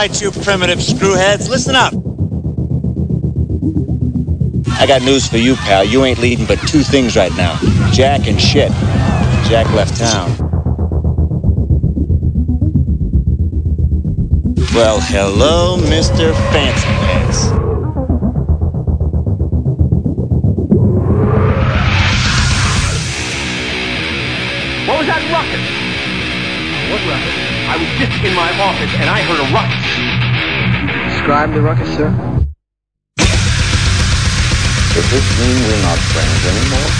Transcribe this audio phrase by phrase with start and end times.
[0.00, 1.92] Right, you primitive screwheads, listen up.
[4.80, 5.84] I got news for you, pal.
[5.84, 7.58] You ain't leading but two things right now
[7.92, 8.72] Jack and shit.
[9.50, 10.30] Jack left town.
[14.74, 16.32] Well, hello, Mr.
[16.50, 17.59] Fancy Pants.
[27.70, 29.86] I was just in my office and I heard a ruckus.
[31.14, 32.10] Describe the ruckus, sir.
[34.90, 36.90] Does this mean we're not friends anymore?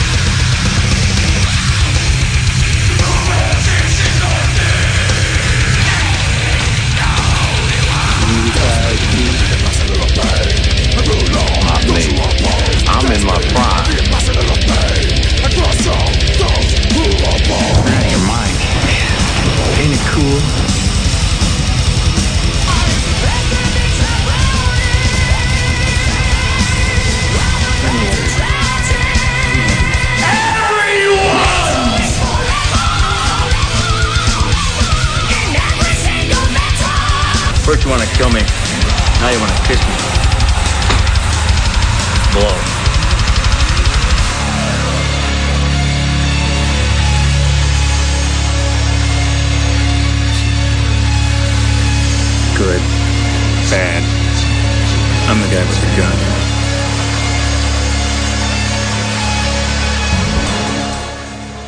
[12.87, 14.10] I'm in my prime.
[37.71, 38.41] First you want to kill me,
[39.21, 39.95] now you want to kiss me.
[42.35, 42.51] Blow.
[52.59, 52.83] Good.
[53.71, 54.03] Bad.
[55.31, 56.17] I'm the guy with the gun.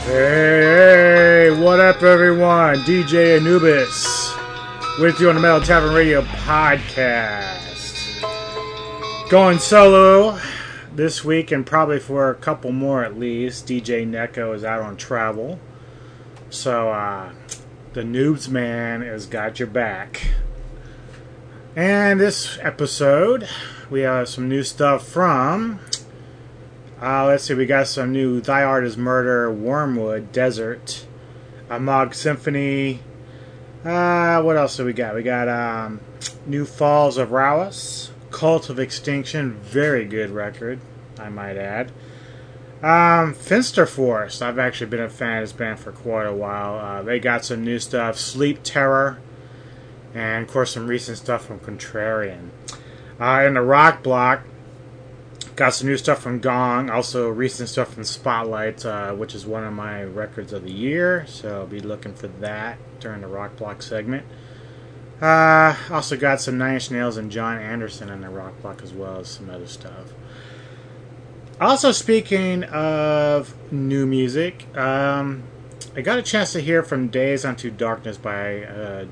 [0.06, 2.78] Hey, hey, what up, everyone?
[2.78, 4.12] DJ Anubis
[4.99, 7.71] with you on the Metal Tavern Radio podcast.
[9.31, 10.39] Going solo
[10.94, 13.67] this week and probably for a couple more at least.
[13.67, 15.59] DJ Neko is out on travel.
[16.50, 17.33] So, uh,
[17.94, 20.29] the Noobs Man has got your back.
[21.75, 23.49] And this episode,
[23.91, 25.81] we have some new stuff from
[27.03, 31.05] uh, let's see, we got some new Thy Art is Murder, Wormwood, Desert,
[31.69, 33.00] Amogh Symphony.
[33.84, 35.14] Uh, what else do we got?
[35.14, 36.00] We got um,
[36.46, 40.79] New Falls of Rauros, Cult of Extinction, very good record,
[41.19, 41.90] I might add.
[42.81, 46.79] Um, Finsterforst, I've actually been a fan of this band for quite a while.
[46.79, 49.19] Uh, they got some new stuff, Sleep Terror,
[50.14, 52.50] and of course some recent stuff from Contrarian.
[53.20, 54.43] Uh, in the rock block,
[55.54, 59.64] Got some new stuff from Gong, also recent stuff from Spotlight, uh, which is one
[59.64, 61.26] of my records of the year.
[61.26, 64.25] So I'll be looking for that during the Rock Block segment.
[65.20, 68.94] Uh, also got some Nine Inch Nails and John Anderson in the Rock Block as
[68.94, 70.14] well as some other stuff.
[71.60, 75.44] Also, speaking of new music, um,
[75.94, 79.06] I got a chance to hear from Dazed into Darkness by a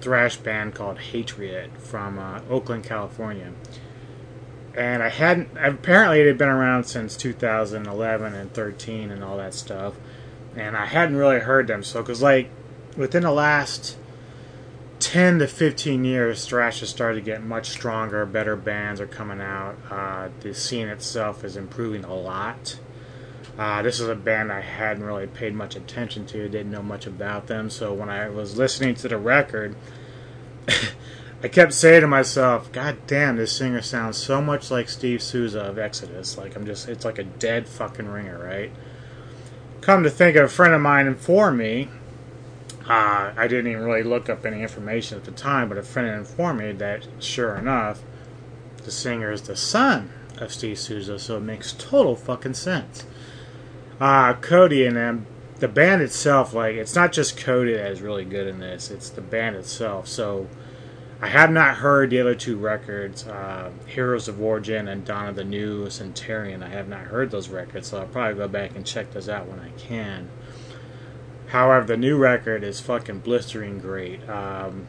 [0.00, 3.52] thrash band called Hatriot from uh, Oakland, California
[4.74, 5.50] and I hadn't.
[5.56, 9.94] Apparently, it had been around since 2011 and 13 and all that stuff,
[10.56, 11.82] and I hadn't really heard them.
[11.82, 12.50] So, because like
[12.96, 13.96] within the last
[15.00, 18.26] 10 to 15 years, thrash has started to get much stronger.
[18.26, 19.76] Better bands are coming out.
[19.90, 22.78] Uh, the scene itself is improving a lot.
[23.56, 27.06] Uh, this is a band I hadn't really paid much attention to, didn't know much
[27.06, 27.70] about them.
[27.70, 29.74] So when I was listening to the record,
[31.40, 35.60] I kept saying to myself, God damn, this singer sounds so much like Steve Souza
[35.60, 36.36] of Exodus.
[36.36, 38.72] Like, I'm just, it's like a dead fucking ringer, right?
[39.80, 41.88] Come to think of a friend of mine informed me,
[42.88, 46.08] uh, I didn't even really look up any information at the time, but a friend
[46.08, 48.00] informed me that, sure enough,
[48.84, 53.04] the singer is the son of Steve Souza, so it makes total fucking sense.
[54.00, 58.24] Uh, Cody and them, the band itself, like, it's not just Cody that is really
[58.24, 60.08] good in this, it's the band itself.
[60.08, 60.48] So,
[61.20, 65.34] I have not heard the other two records, uh, Heroes of Origin and Dawn of
[65.34, 66.62] the New Centurion.
[66.62, 69.48] I have not heard those records, so I'll probably go back and check those out
[69.48, 70.30] when I can.
[71.48, 74.28] However, the new record is fucking blistering great.
[74.28, 74.86] Um,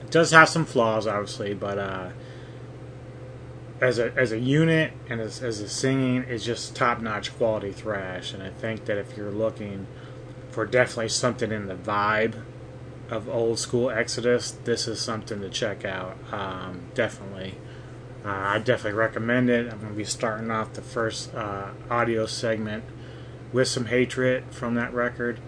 [0.00, 2.10] it does have some flaws, obviously, but uh,
[3.82, 7.72] as a as a unit and as, as a singing, it's just top notch quality
[7.72, 8.32] thrash.
[8.32, 9.88] And I think that if you're looking
[10.50, 12.42] for definitely something in the vibe
[13.12, 16.16] of old school Exodus, this is something to check out.
[16.32, 17.56] Um, definitely.
[18.24, 19.70] Uh, I definitely recommend it.
[19.70, 22.84] I'm going to be starting off the first uh, audio segment
[23.52, 25.40] with some Hatriot from that record.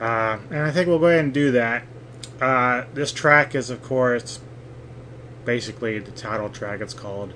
[0.00, 1.84] Uh, and I think we'll go ahead and do that.
[2.40, 4.40] Uh, this track is, of course,
[5.44, 6.80] basically the title track.
[6.80, 7.32] It's called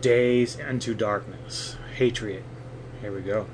[0.00, 1.76] Dazed Into Darkness.
[1.96, 2.44] Hatriot.
[3.00, 3.46] Here we go.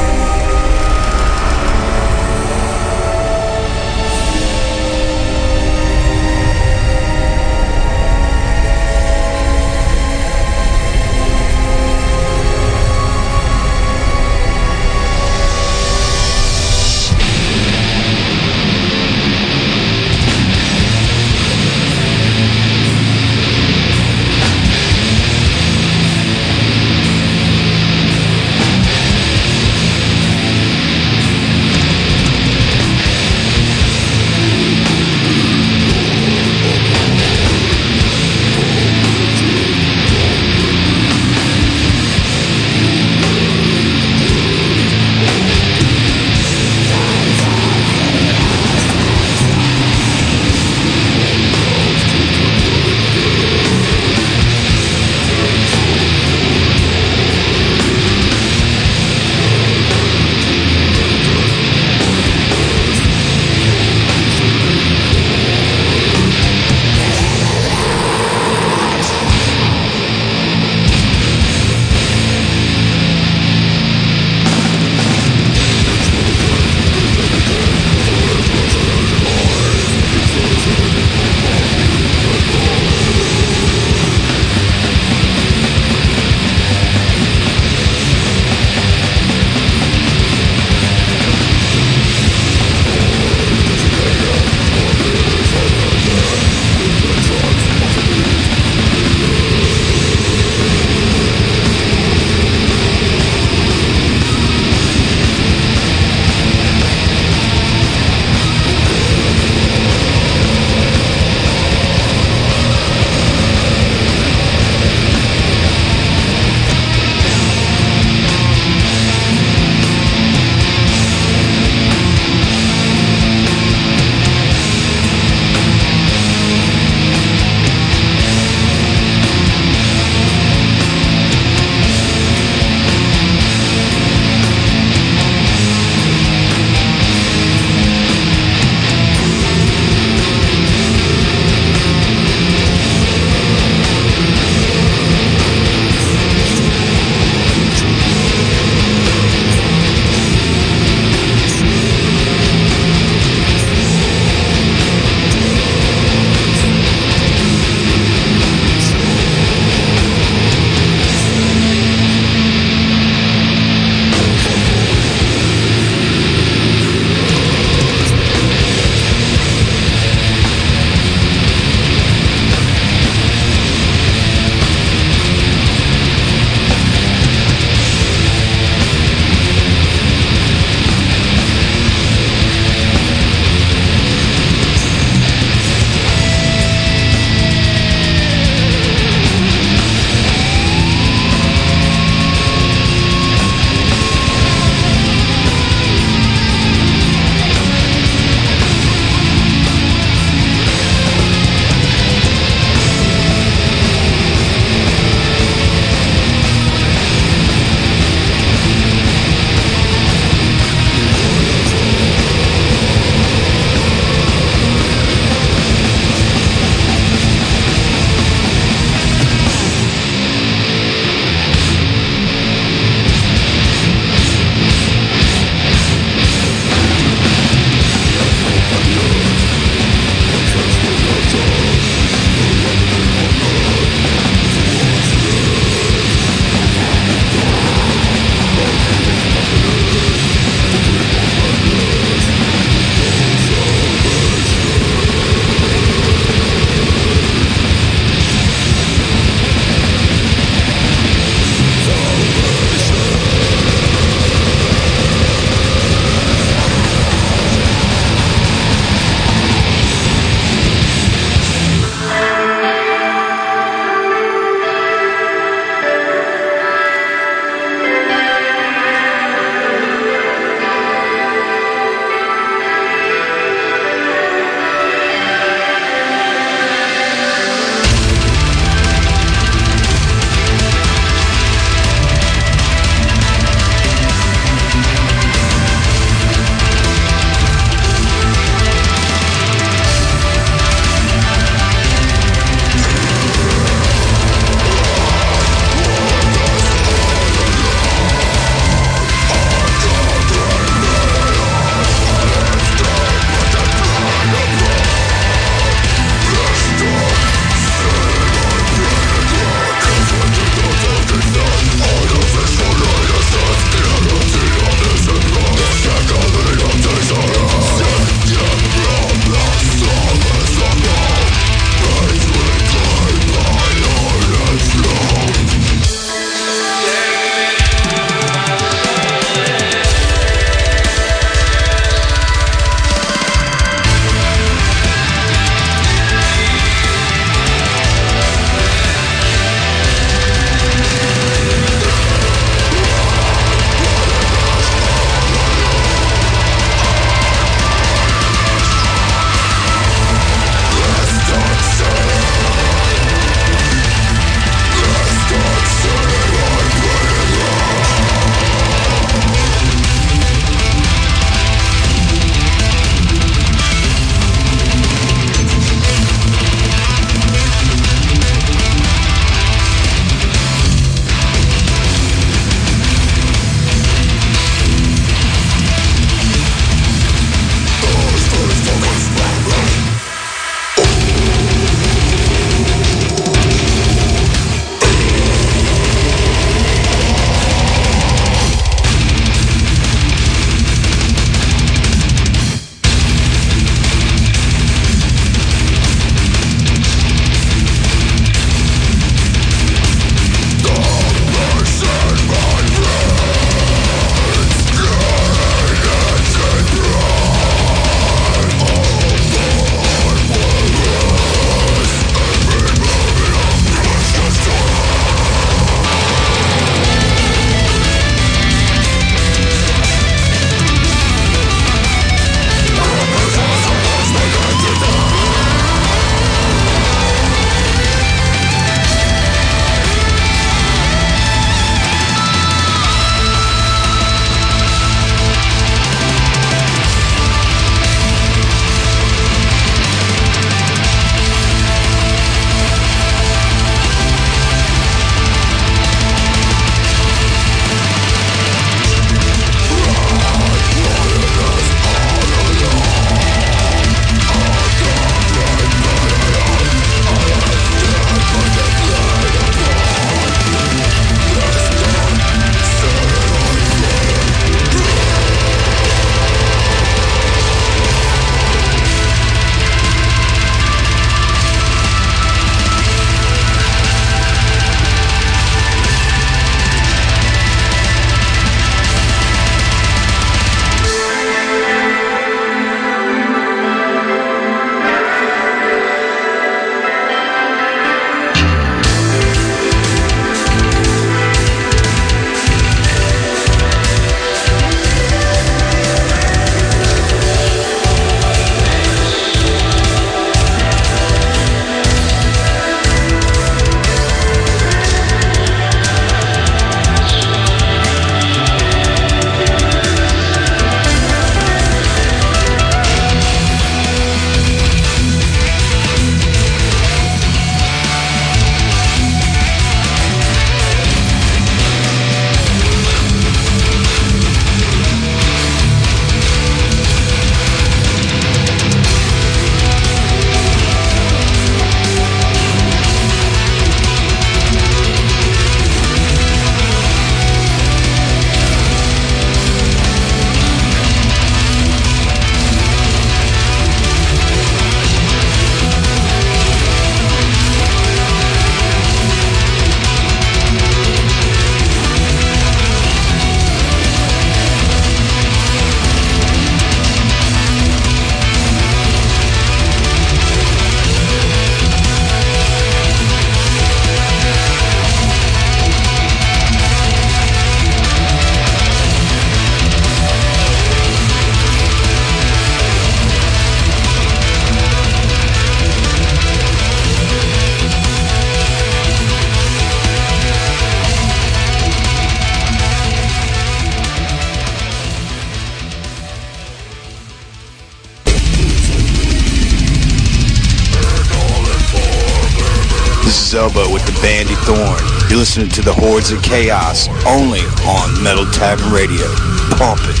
[595.20, 599.04] Listening to the Hordes of Chaos only on Metal Tavern Radio.
[599.50, 600.00] Pump it.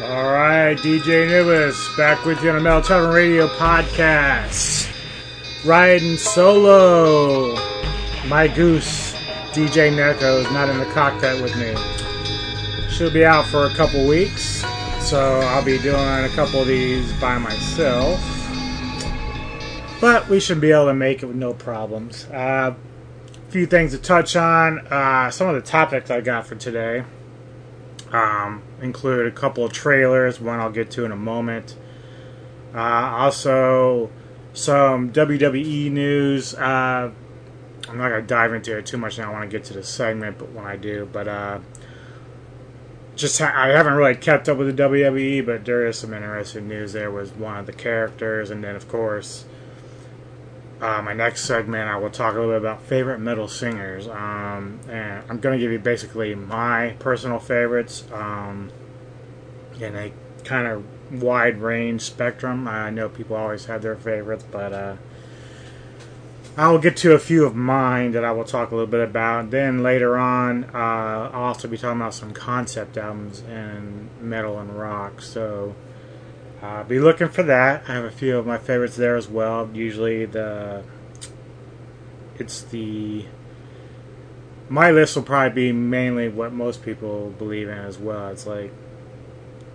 [0.00, 4.88] All right, DJ Nibis back with you on the Metal Tavern Radio podcast.
[5.66, 7.56] Riding solo.
[8.28, 9.12] My goose,
[9.50, 11.97] DJ Neko, is not in the cockpit with me.
[12.98, 14.64] She'll be out for a couple weeks,
[14.98, 18.20] so I'll be doing a couple of these by myself.
[20.00, 22.24] But we should be able to make it with no problems.
[22.24, 24.80] Uh, a few things to touch on.
[24.88, 27.04] Uh, some of the topics I got for today
[28.10, 31.76] um, include a couple of trailers, one I'll get to in a moment.
[32.74, 34.10] Uh, also,
[34.54, 36.52] some WWE news.
[36.52, 37.12] Uh,
[37.88, 39.30] I'm not going to dive into it too much now.
[39.30, 41.60] I want to get to the segment, but when I do, but uh,
[43.18, 46.68] just ha- I haven't really kept up with the WWE, but there is some interesting
[46.68, 46.92] news.
[46.92, 49.44] There was one of the characters, and then of course,
[50.80, 54.06] uh, my next segment I will talk a little bit about favorite metal singers.
[54.06, 58.70] Um, and I'm going to give you basically my personal favorites um,
[59.80, 60.12] in a
[60.44, 62.68] kind of wide range spectrum.
[62.68, 64.96] I know people always have their favorites, but uh,
[66.56, 69.00] I will get to a few of mine that I will talk a little bit
[69.00, 69.50] about.
[69.50, 74.76] Then later on, uh, I'll also be talking about some concept albums in metal and
[74.76, 75.22] rock.
[75.22, 75.76] So
[76.60, 77.84] uh, be looking for that.
[77.88, 79.70] I have a few of my favorites there as well.
[79.72, 80.82] Usually the
[82.38, 83.26] it's the
[84.68, 88.28] my list will probably be mainly what most people believe in as well.
[88.28, 88.72] It's like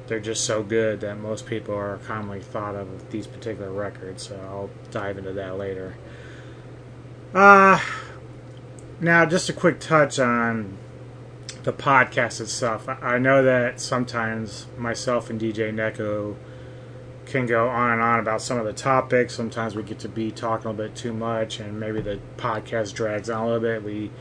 [0.08, 4.28] they're just so good that most people are commonly thought of with these particular records.
[4.28, 5.96] So I'll dive into that later.
[7.34, 7.80] Uh,
[9.00, 10.78] now, just a quick touch on
[11.64, 12.88] the podcast itself.
[12.88, 16.36] I know that sometimes myself and DJ Neko
[17.26, 19.34] can go on and on about some of the topics.
[19.34, 22.94] Sometimes we get to be talking a little bit too much, and maybe the podcast
[22.94, 23.84] drags on a little bit.
[23.84, 24.12] We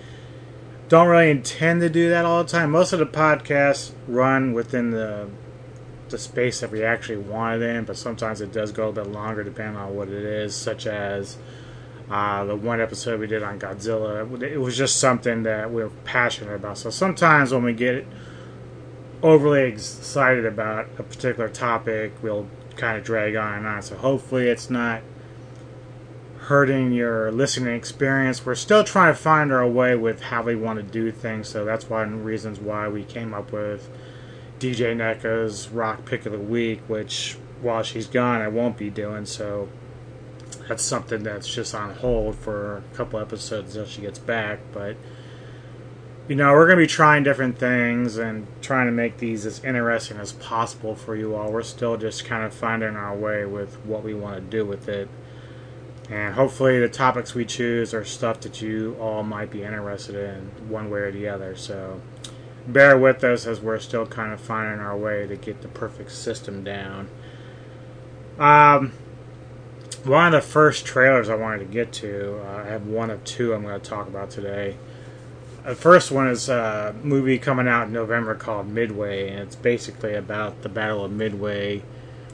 [0.88, 2.70] don't really intend to do that all the time.
[2.70, 5.29] Most of the podcasts run within the
[6.09, 9.07] the space that we actually want it in, but sometimes it does go a bit
[9.07, 11.37] longer depending on what it is, such as
[12.11, 14.43] uh, the one episode we did on Godzilla.
[14.43, 16.79] It was just something that we are passionate about.
[16.79, 18.07] So sometimes when we get
[19.23, 23.83] overly excited about a particular topic, we'll kind of drag on and on.
[23.83, 25.03] So hopefully it's not
[26.38, 28.45] hurting your listening experience.
[28.45, 31.49] We're still trying to find our way with how we want to do things.
[31.49, 33.88] So that's one reasons why we came up with
[34.59, 39.25] DJ Neko's Rock Pick of the Week, which while she's gone, I won't be doing.
[39.25, 39.69] So
[40.68, 44.61] that's something that's just on hold for a couple episodes until she gets back.
[44.72, 44.96] But
[46.29, 50.18] you know, we're to be trying different things and trying to make these as interesting
[50.18, 51.51] as possible for you all.
[51.51, 54.88] We're still just kind of finding our way with what we want to do with
[54.88, 55.09] it.
[56.09, 60.68] And hopefully, the topics we choose are stuff that you all might be interested in
[60.68, 61.57] one way or the other.
[61.57, 62.01] So,
[62.66, 66.12] bear with us as we're still kind of finding our way to get the perfect
[66.12, 67.09] system down.
[68.38, 68.92] Um,
[70.05, 73.23] one of the first trailers I wanted to get to, uh, I have one of
[73.25, 74.77] two I'm going to talk about today.
[75.65, 80.15] The first one is a movie coming out in November called Midway, and it's basically
[80.15, 81.85] about the Battle of Midway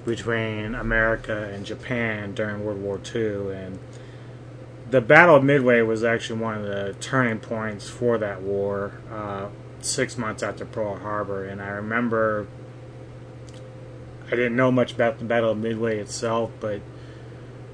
[0.07, 3.52] between America and Japan during World War II.
[3.54, 3.78] And
[4.90, 9.48] the Battle of Midway was actually one of the turning points for that war, uh,
[9.83, 11.44] six months after Pearl Harbor.
[11.44, 12.46] And I remember
[14.28, 16.81] I didn't know much about the Battle of Midway itself, but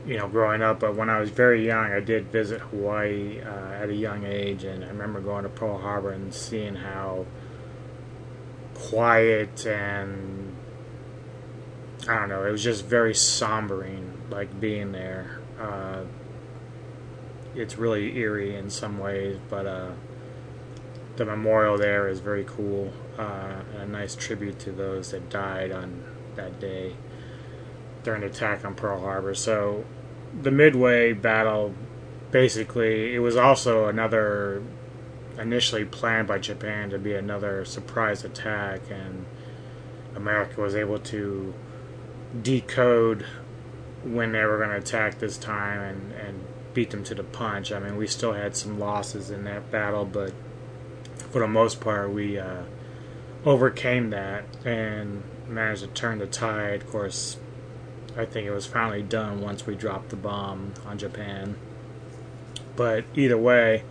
[0.06, 3.82] you know, growing up, but when I was very young, I did visit Hawaii uh,
[3.82, 7.26] at a young age, and I remember going to Pearl Harbor and seeing how
[8.74, 10.56] quiet and
[12.06, 15.40] I don't know, it was just very sombering, like being there.
[15.58, 16.02] Uh,
[17.54, 19.92] it's really eerie in some ways, but uh,
[21.16, 25.72] the memorial there is very cool uh, and a nice tribute to those that died
[25.72, 26.94] on that day
[28.04, 29.34] during the attack on Pearl Harbor.
[29.34, 29.84] So
[30.40, 31.74] the Midway battle,
[32.30, 34.62] basically, it was also another
[35.38, 39.26] initially planned by Japan to be another surprise attack, and
[40.14, 41.54] America was able to
[42.40, 43.26] decode
[44.04, 47.72] when they were going to attack this time and, and beat them to the punch.
[47.72, 50.32] I mean, we still had some losses in that battle, but
[51.30, 52.62] for the most part, we uh,
[53.44, 56.82] overcame that and managed to turn the tide.
[56.82, 57.38] Of course,
[58.16, 61.57] I think it was finally done once we dropped the bomb on Japan.
[62.77, 63.85] But either way,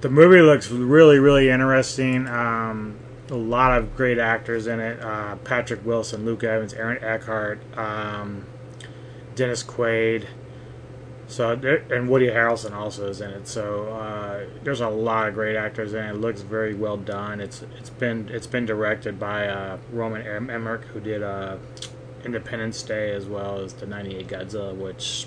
[0.00, 2.26] the movie looks really, really interesting.
[2.28, 2.98] Um,
[3.30, 8.46] a lot of great actors in it: uh, Patrick Wilson, Luke Evans, Aaron Eckhart, um,
[9.34, 10.26] Dennis Quaid.
[11.26, 11.52] So
[11.90, 13.46] and Woody Harrelson also is in it.
[13.46, 16.10] So uh, there's a lot of great actors in it.
[16.12, 17.40] It looks very well done.
[17.40, 21.58] It's it's been it's been directed by uh, Roland Emmerich, who did uh,
[22.28, 25.26] Independence Day as well as the '98 Godzilla, which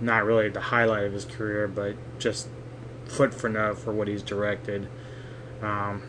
[0.00, 2.48] not really the highlight of his career, but just
[3.04, 4.88] foot for note for what he's directed.
[5.62, 6.02] Um,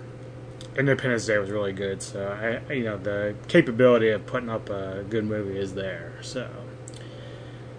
[0.76, 5.06] Independence Day was really good, so I, you know the capability of putting up a
[5.08, 6.14] good movie is there.
[6.22, 6.50] So,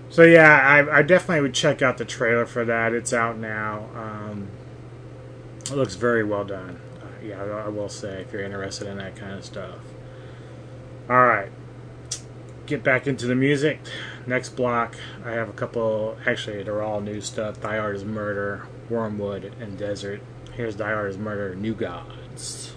[0.08, 2.92] so yeah, I, I definitely would check out the trailer for that.
[2.92, 3.88] It's out now.
[3.94, 4.48] Um,
[5.62, 6.80] it looks very well done.
[7.00, 9.80] Uh, yeah, I, I will say if you're interested in that kind of stuff.
[11.10, 11.50] All right,
[12.68, 13.80] get back into the music.
[14.26, 16.16] Next block, I have a couple.
[16.26, 17.60] Actually, they're all new stuff.
[17.60, 20.20] Die is Murder, Wormwood, and Desert.
[20.52, 22.74] Here's Die is Murder, New Gods.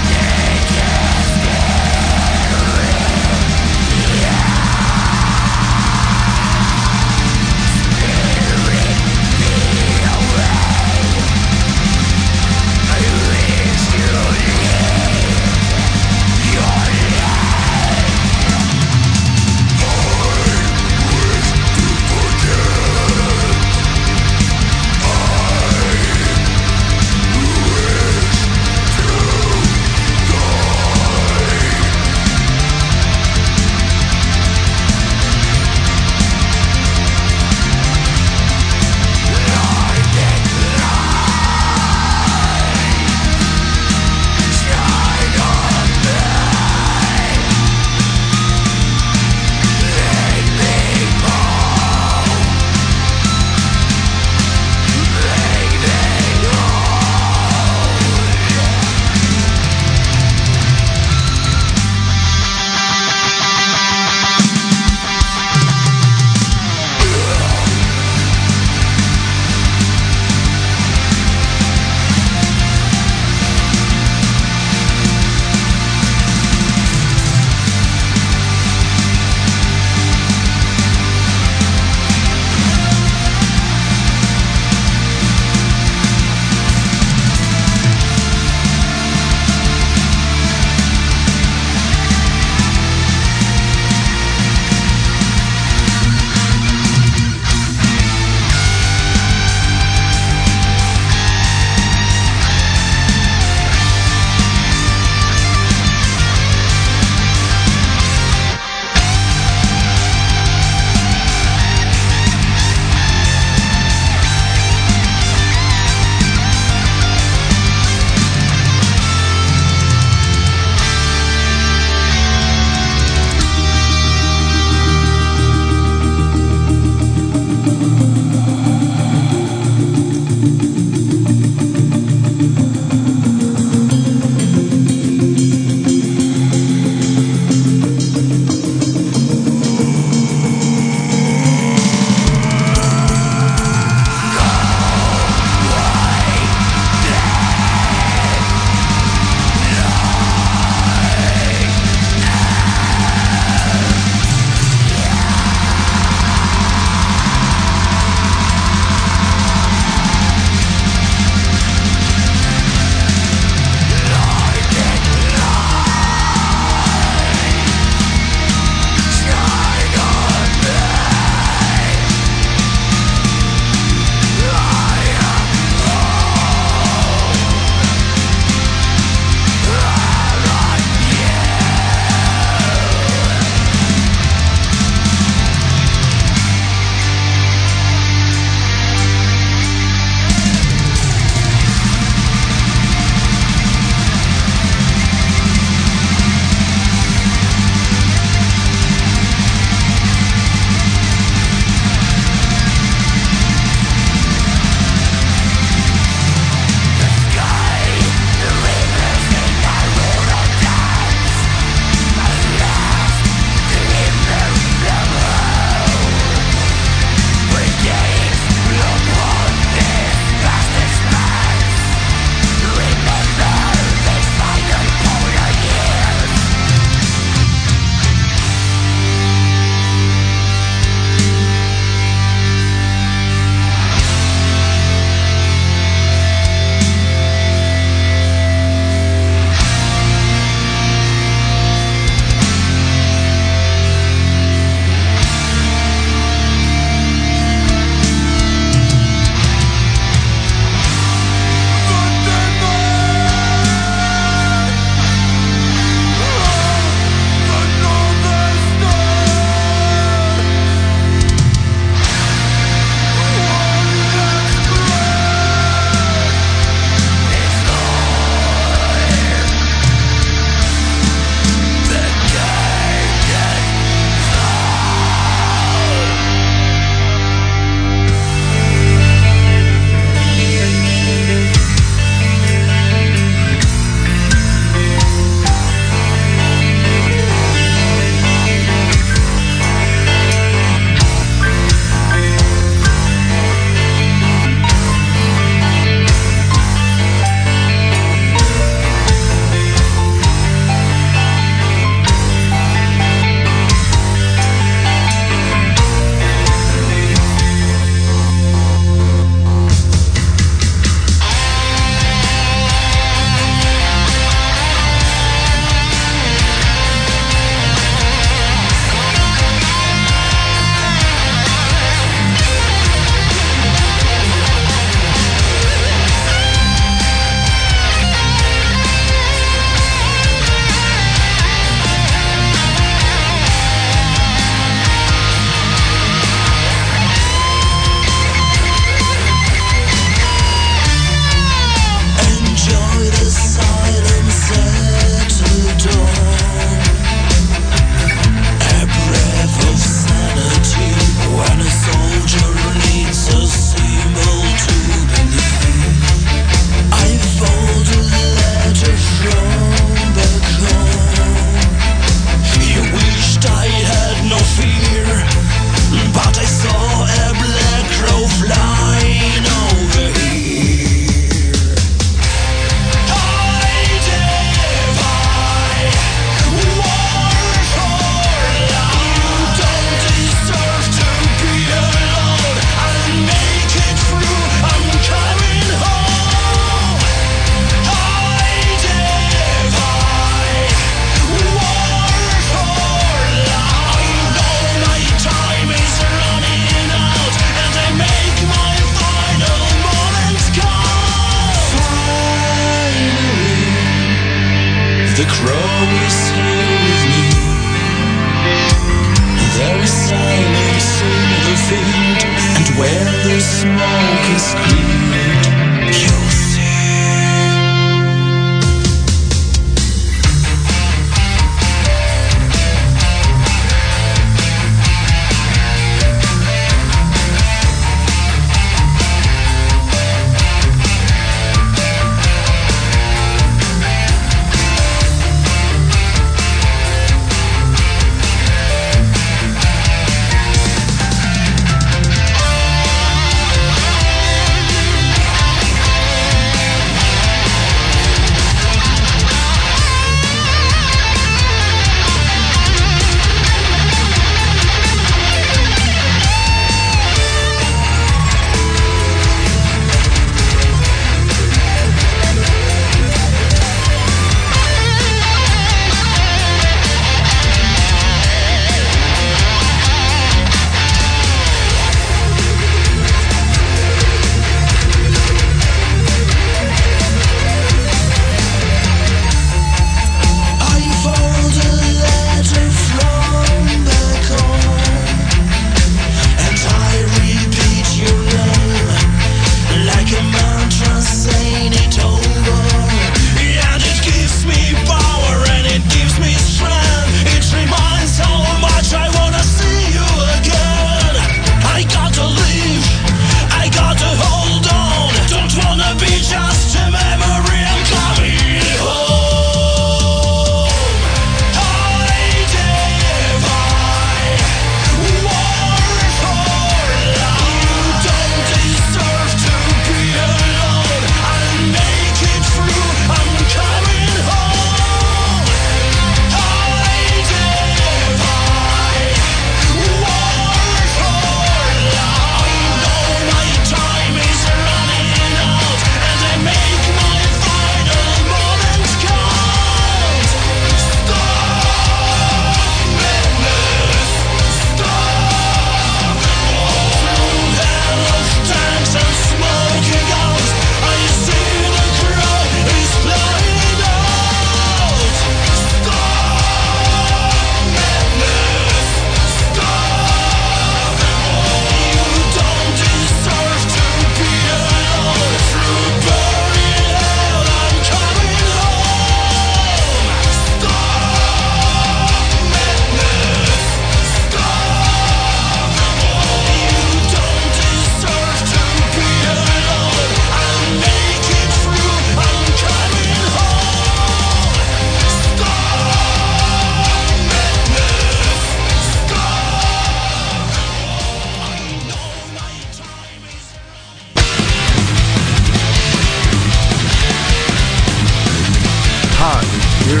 [599.92, 600.00] DJ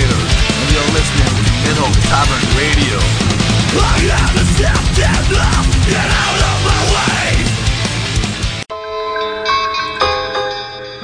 [0.00, 2.96] and you're listening to Metal Tavern Radio.
[3.76, 5.28] I have a stepdad.
[5.84, 7.36] Get out of my way!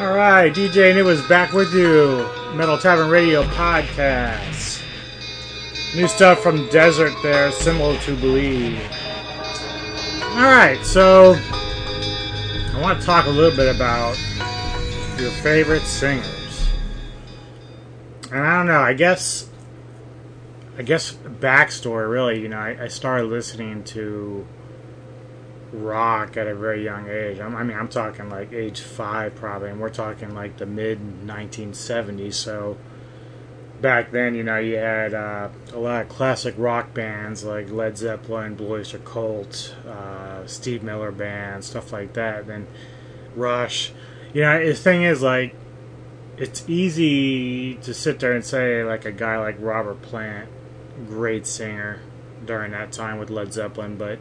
[0.03, 2.27] All right, DJ, and it was back with you.
[2.55, 4.83] Metal Tavern Radio podcast.
[5.95, 8.81] New stuff from Desert there, Symbol to Believe.
[10.33, 14.17] Alright, so I want to talk a little bit about
[15.21, 16.69] your favorite singers.
[18.31, 19.49] And I don't know, I guess
[20.79, 24.47] I guess backstory really, you know, I, I started listening to
[25.73, 27.41] rock at a very young age.
[27.41, 31.01] I'm, i mean, I'm talking like age five probably, and we're talking like the mid
[31.27, 32.35] 1970s.
[32.35, 32.79] So
[33.81, 37.99] back then, you know, you had uh, a lot of classic rock bands like Led
[37.99, 42.47] Zeppelin, Blue Oyster Cult, uh, Steve Miller Band, stuff like that.
[42.47, 42.69] Then
[43.35, 43.93] Rush.
[44.39, 45.57] You know, the thing is like.
[46.37, 50.49] It's easy to sit there and say like a guy like Robert Plant,
[51.09, 52.01] great singer
[52.45, 54.21] during that time with Led Zeppelin, but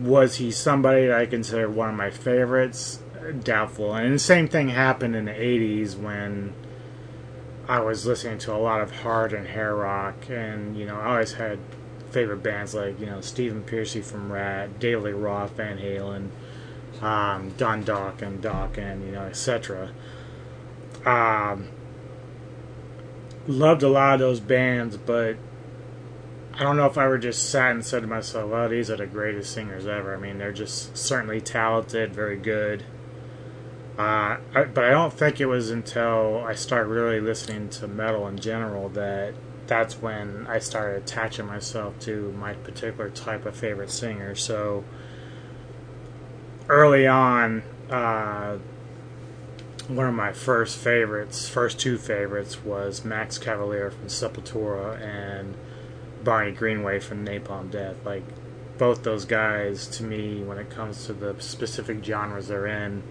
[0.00, 3.00] was he somebody that I consider one of my favorites?
[3.44, 3.94] Doubtful.
[3.94, 6.54] And the same thing happened in the 80s when
[7.68, 10.30] I was listening to a lot of hard and hair rock.
[10.30, 11.58] And, you know, I always had
[12.10, 16.30] favorite bands like, you know, Stephen Pearcy from Ratt, David Lee Roth, Van Halen,
[17.00, 19.92] um, Don Dokken, and you know, etc.
[21.04, 21.68] Um,
[23.46, 25.36] loved a lot of those bands, but
[26.54, 28.96] I don't know if I ever just sat and said to myself, well, these are
[28.96, 30.14] the greatest singers ever.
[30.14, 32.84] I mean, they're just certainly talented, very good.
[33.96, 38.28] Uh, I, but I don't think it was until I started really listening to metal
[38.28, 39.34] in general that
[39.66, 44.34] that's when I started attaching myself to my particular type of favorite singer.
[44.34, 44.84] So
[46.68, 48.58] early on, uh,
[49.88, 55.56] one of my first favorites, first two favorites, was Max Cavalera from Sepultura and
[56.22, 57.96] Barney Greenway from Napalm Death.
[58.04, 58.24] Like
[58.76, 63.02] both those guys, to me, when it comes to the specific genres they're in,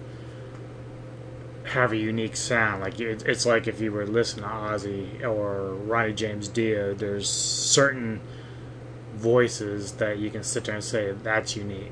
[1.63, 2.81] have a unique sound.
[2.81, 7.29] Like it, it's like if you were listening to Ozzy or Ronnie James Dio, there's
[7.29, 8.21] certain
[9.15, 11.91] voices that you can sit there and say that's unique.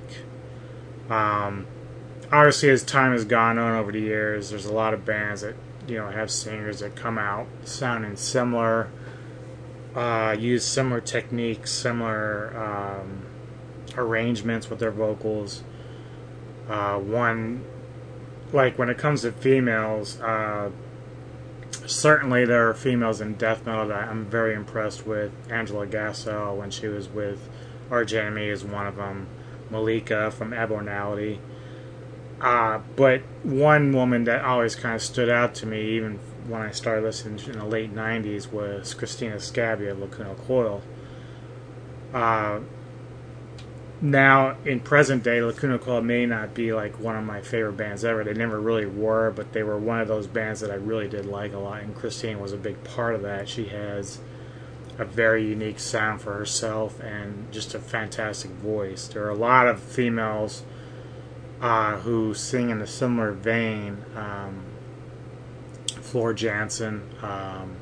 [1.09, 1.67] Um,
[2.31, 5.55] obviously, as time has gone on over the years, there's a lot of bands that
[5.87, 8.89] you know have singers that come out sounding similar,
[9.95, 13.25] uh, use similar techniques, similar um,
[13.97, 15.63] arrangements with their vocals.
[16.67, 17.63] Uh, one,
[18.51, 20.71] like when it comes to females, uh,
[21.85, 25.31] certainly there are females in death metal that I'm very impressed with.
[25.49, 27.47] Angela Gossow when she was with
[27.91, 29.27] Enemy is one of them.
[29.71, 31.39] Mallika from Abnormality.
[32.41, 36.71] Uh, but one woman that always kind of stood out to me, even when I
[36.71, 40.81] started listening in the late 90s, was Cristina Scabbia of Lacuna Coil.
[42.13, 42.59] Uh,
[44.01, 48.03] now, in present day, Lacuna Coil may not be like one of my favorite bands
[48.03, 48.23] ever.
[48.23, 51.25] They never really were, but they were one of those bands that I really did
[51.25, 53.47] like a lot, and Christine was a big part of that.
[53.47, 54.19] She has
[54.97, 59.07] a very unique sound for herself and just a fantastic voice.
[59.07, 60.63] There are a lot of females
[61.61, 64.03] uh, who sing in a similar vein.
[64.15, 64.63] Um,
[66.05, 67.75] Floor Jansen, um,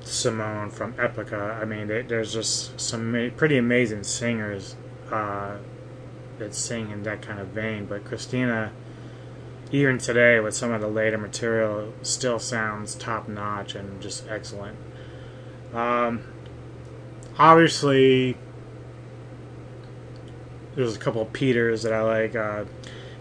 [0.00, 1.60] Simone from Epica.
[1.60, 4.76] I mean, they, there's just some pretty amazing singers
[5.10, 5.56] uh,
[6.38, 7.86] that sing in that kind of vein.
[7.86, 8.72] But Cristina,
[9.72, 14.76] even today with some of the later material, still sounds top notch and just excellent.
[15.74, 16.22] Um,
[17.38, 18.36] obviously,
[20.74, 22.36] there's a couple of Peters that I like.
[22.36, 22.64] Uh,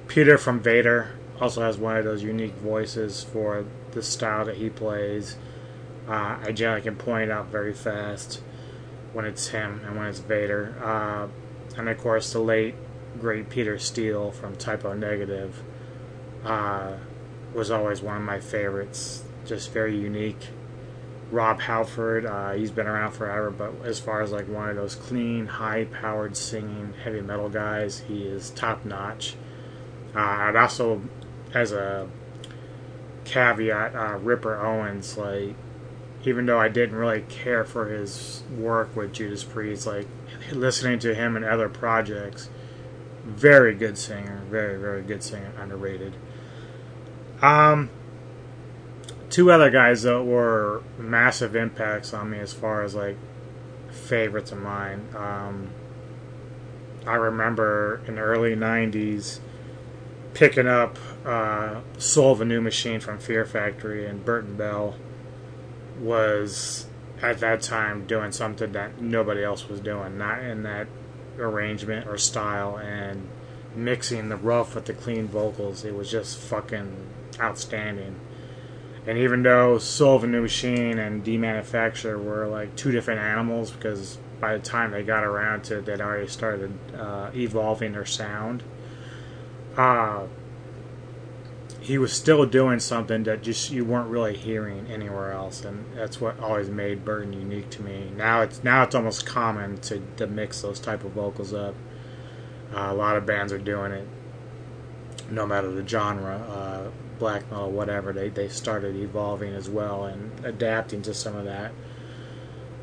[0.08, 4.70] Peter from Vader also has one of those unique voices for the style that he
[4.70, 5.36] plays.
[6.08, 8.42] Uh, I generally can point out very fast
[9.14, 10.76] when it's him and when it's Vader.
[10.82, 11.28] Uh,
[11.78, 12.76] and of course, the late
[13.20, 15.64] great Peter Steele from Type O Negative
[16.44, 16.98] uh,
[17.54, 19.24] was always one of my favorites.
[19.46, 20.50] Just very unique.
[21.34, 24.94] Rob Halford, uh, he's been around forever, but as far as like one of those
[24.94, 29.36] clean, high-powered singing heavy metal guys, he is top notch.
[30.16, 31.02] Uh, I'd also,
[31.52, 32.08] as a
[33.26, 35.56] caveat, uh, Ripper Owens, like
[36.24, 40.08] even though I didn't really care for his work with Judas Priest, like
[40.52, 42.52] listening to him in other projects,
[43.26, 46.14] very good singer, very very good singer, underrated.
[47.42, 47.90] Um,
[49.34, 53.18] two other guys that were massive impacts on me as far as like
[53.90, 55.08] favorites of mine.
[55.16, 55.72] Um,
[57.08, 59.40] I remember in the early '90s
[60.36, 64.96] picking up uh, Soul of a New Machine from Fear Factory and Burton Bell
[66.00, 66.86] was
[67.20, 70.88] at that time doing something that nobody else was doing, not in that
[71.40, 73.28] arrangement or style, and
[73.76, 75.84] mixing the rough with the clean vocals.
[75.84, 76.96] It was just fucking
[77.40, 78.20] outstanding.
[79.06, 83.72] And even though Soul of a New Machine and Demanufacture were like two different animals,
[83.72, 88.06] because by the time they got around to it, they'd already started uh, evolving their
[88.06, 88.64] sound.
[89.78, 90.24] Uh,
[91.84, 96.22] he was still doing something that just you weren't really hearing anywhere else, and that's
[96.22, 98.10] what always made Burton unique to me.
[98.16, 101.76] Now it's now it's almost common to, to mix those type of vocals up.
[102.74, 104.08] Uh, a lot of bands are doing it,
[105.30, 108.14] no matter the genre, uh, black metal, whatever.
[108.14, 111.72] They they started evolving as well and adapting to some of that.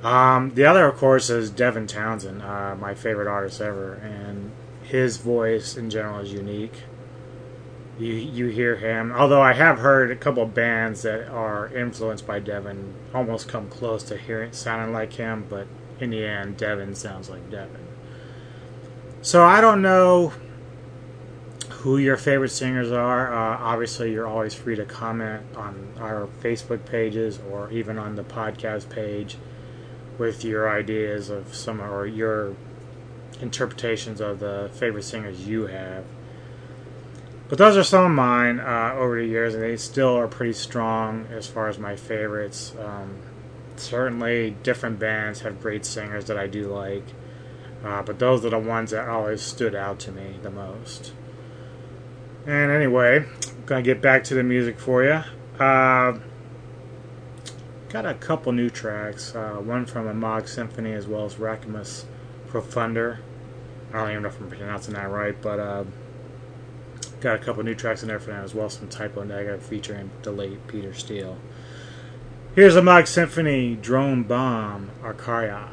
[0.03, 4.53] Um, the other, of course, is Devin Townsend, uh, my favorite artist ever, and
[4.83, 6.85] his voice in general is unique
[8.01, 9.13] you you hear him.
[9.13, 13.69] Although I have heard a couple of bands that are influenced by Devin almost come
[13.69, 15.67] close to hearing sounding like him, but
[16.01, 17.87] in the end, Devin sounds like Devin.
[19.23, 20.33] So I don't know
[21.81, 23.33] who your favorite singers are.
[23.33, 28.23] Uh, obviously, you're always free to comment on our Facebook pages or even on the
[28.23, 29.39] podcast page
[30.19, 32.55] with your ideas of some or your
[33.41, 36.05] interpretations of the favorite singers you have.
[37.49, 40.53] But those are some of mine uh, over the years, and they still are pretty
[40.53, 42.75] strong as far as my favorites.
[42.79, 43.17] Um,
[43.77, 47.05] certainly, different bands have great singers that I do like,
[47.83, 51.13] uh, but those are the ones that always stood out to me the most.
[52.51, 55.23] And anyway, I'm Gonna get back to the music for you.
[55.65, 56.19] Uh,
[57.89, 59.37] got a couple new tracks.
[59.37, 62.07] Uh, one from Amogh Symphony as well as Rachimus
[62.49, 63.19] Profunder.
[63.93, 65.85] I don't even know if I'm pronouncing that right, but uh,
[67.21, 68.69] got a couple new tracks in there for now as well.
[68.69, 71.39] Some Type O Negative featuring the late Peter Steele.
[72.57, 75.69] Here's Amogh Symphony Drone Bomb Acharya.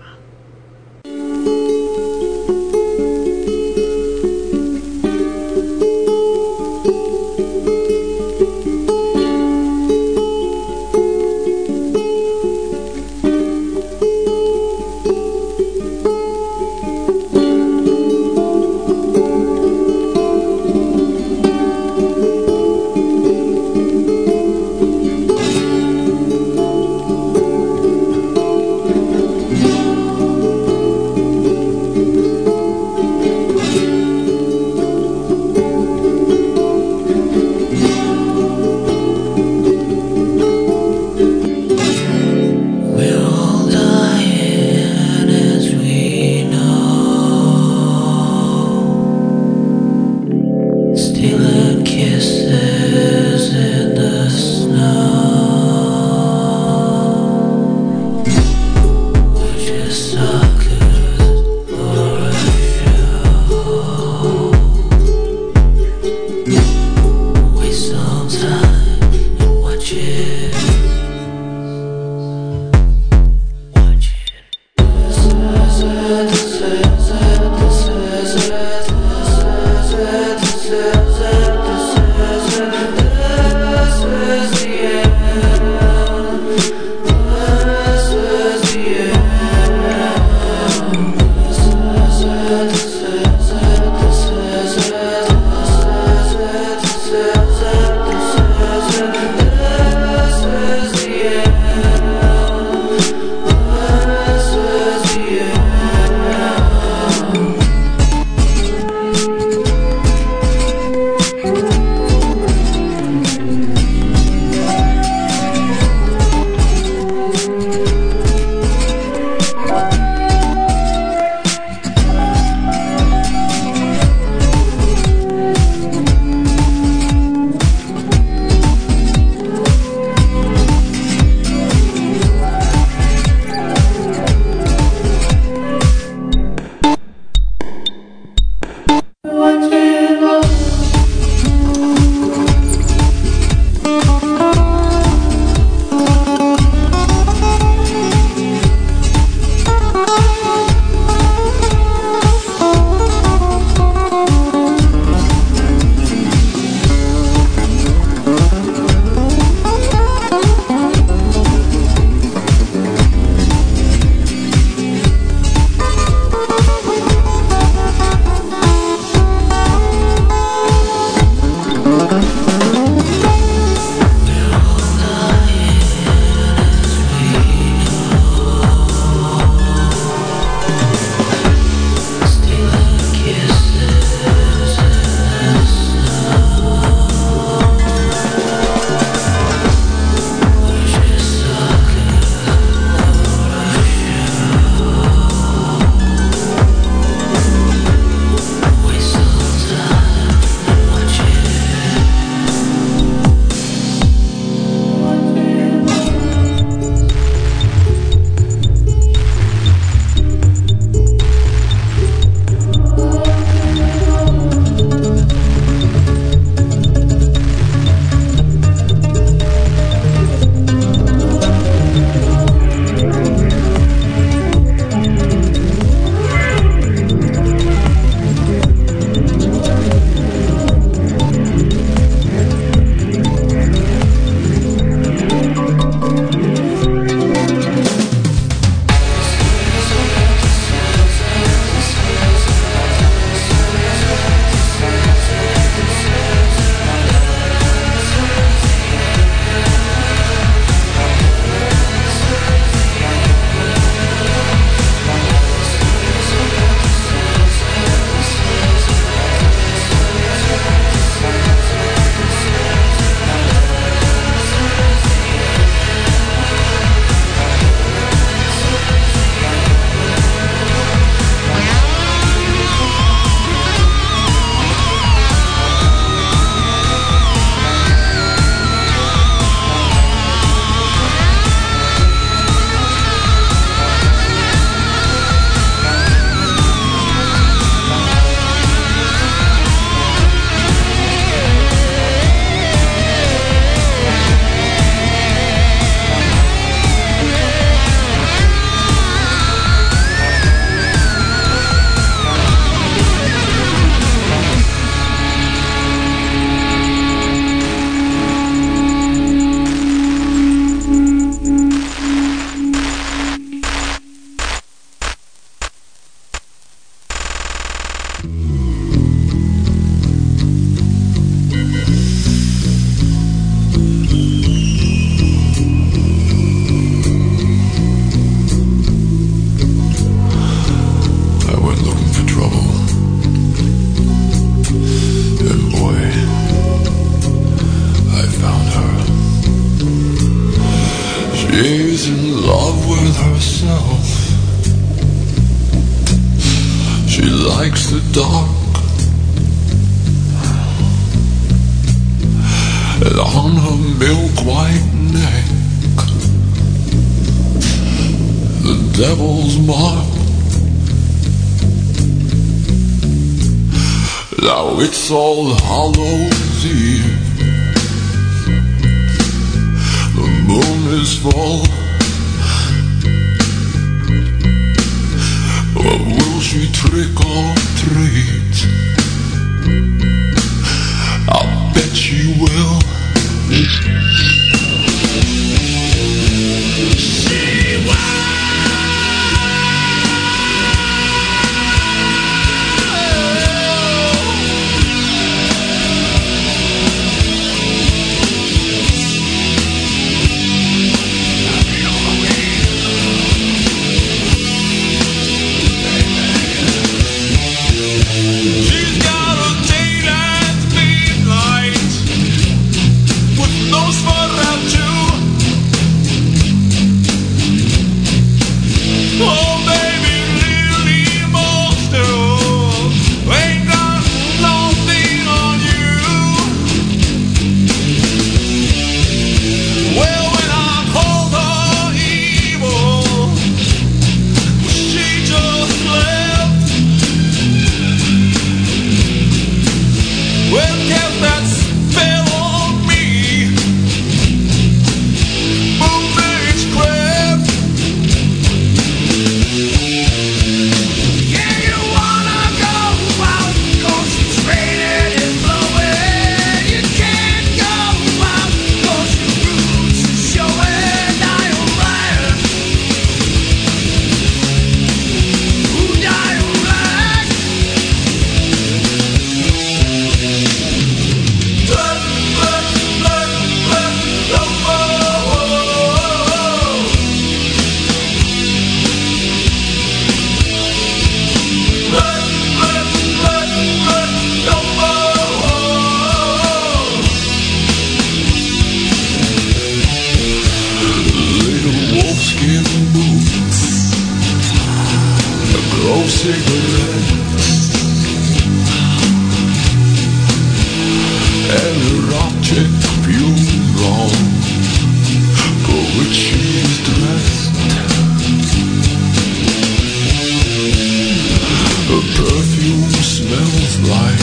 [513.01, 514.19] Smells like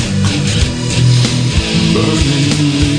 [1.94, 2.93] burning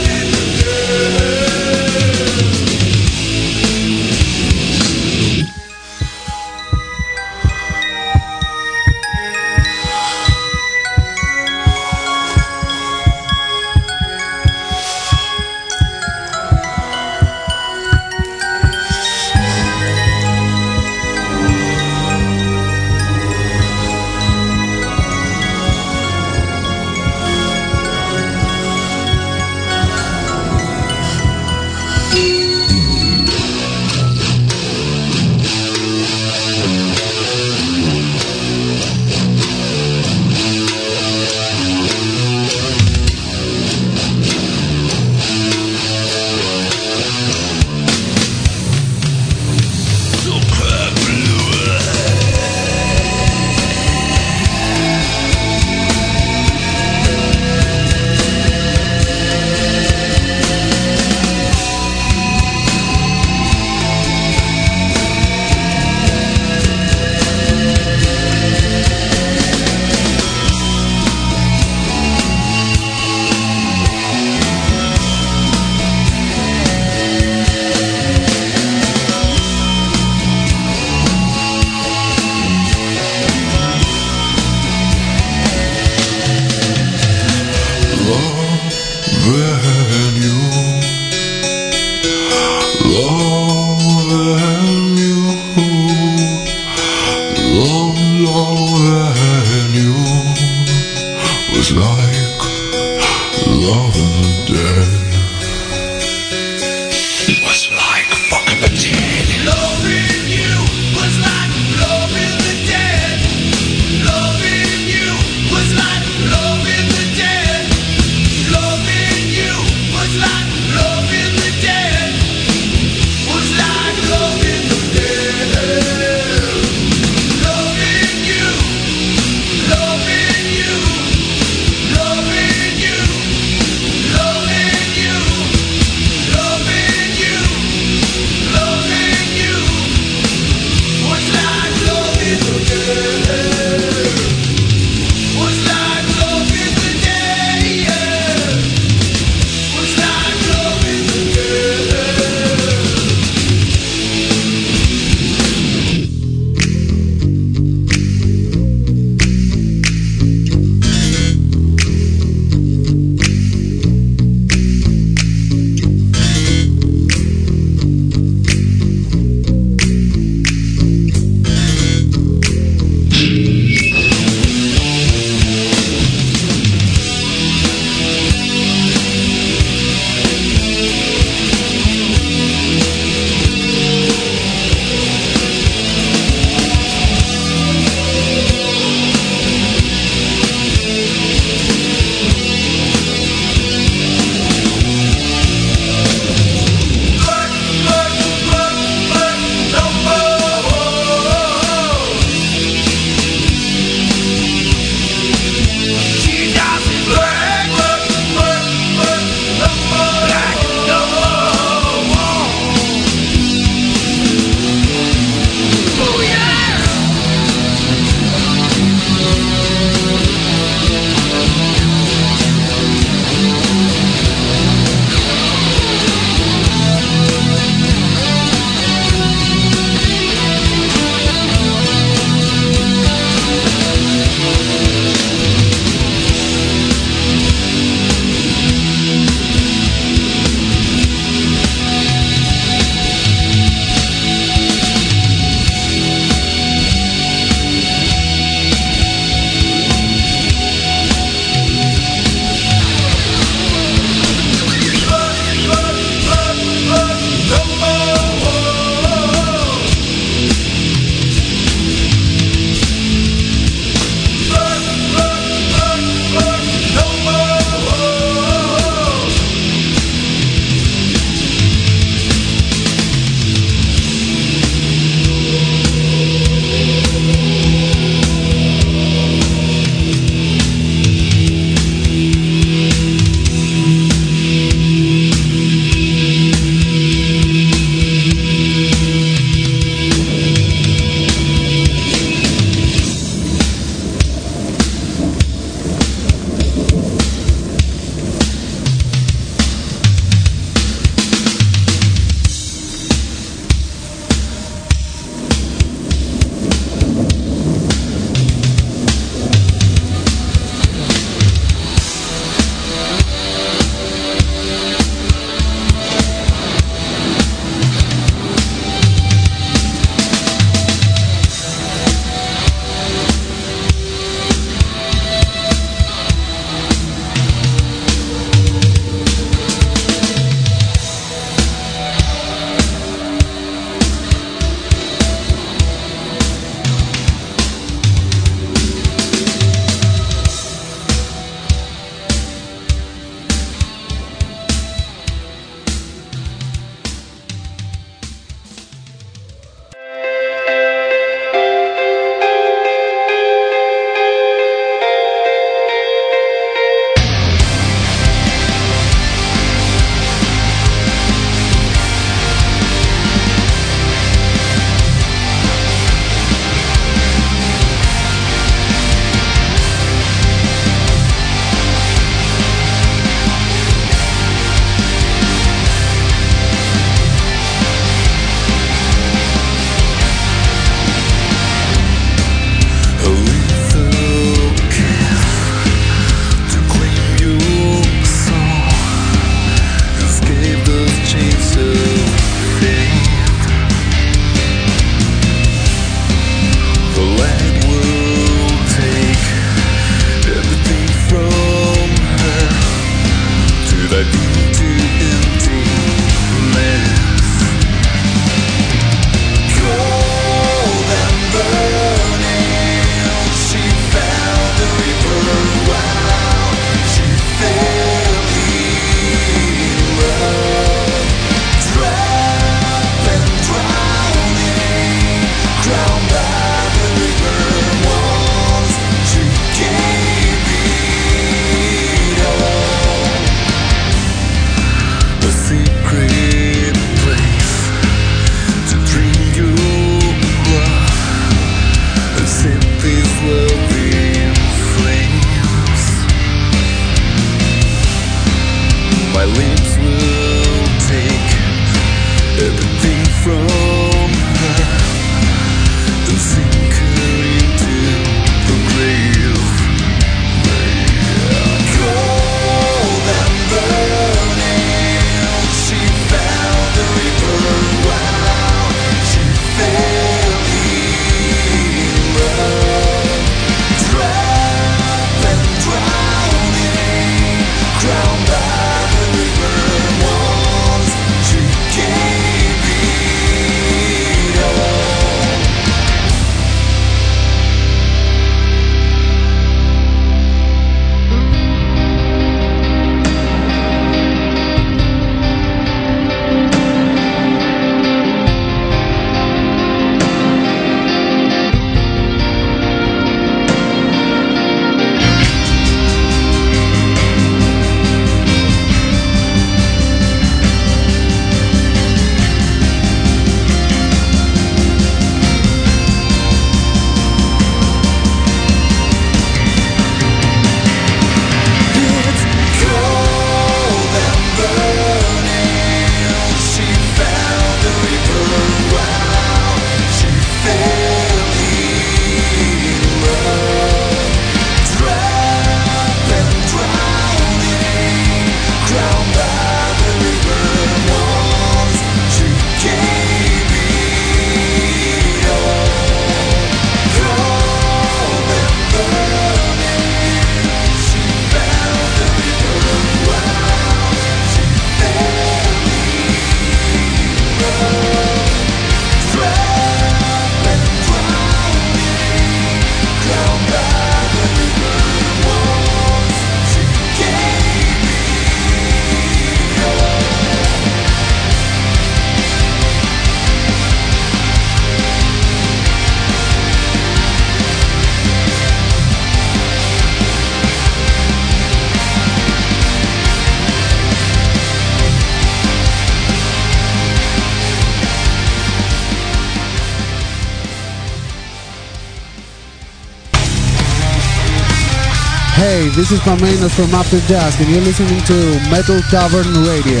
[596.00, 600.00] this is Pamenos from After Dusk, and you're listening to Metal Tavern Radio.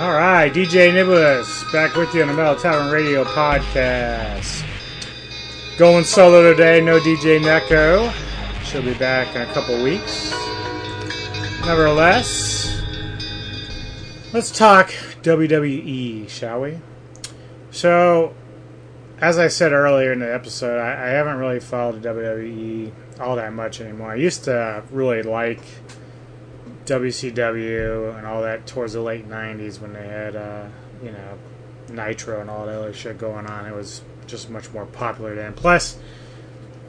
[0.00, 4.64] All right, DJ Nicholas back with you on the Metal Tavern Radio podcast.
[5.76, 8.12] Going solo today, no DJ Neko.
[8.62, 10.30] She'll be back in a couple weeks.
[11.66, 12.80] Nevertheless,
[14.32, 14.90] let's talk
[15.22, 16.78] WWE, shall we?
[17.72, 18.36] So,
[19.22, 23.52] as I said earlier in the episode, I, I haven't really followed WWE all that
[23.52, 24.10] much anymore.
[24.10, 25.62] I used to really like
[26.86, 30.66] WCW and all that towards the late '90s when they had, uh,
[31.04, 31.38] you know,
[31.88, 33.64] Nitro and all that other shit going on.
[33.64, 35.52] It was just much more popular then.
[35.52, 36.00] Plus,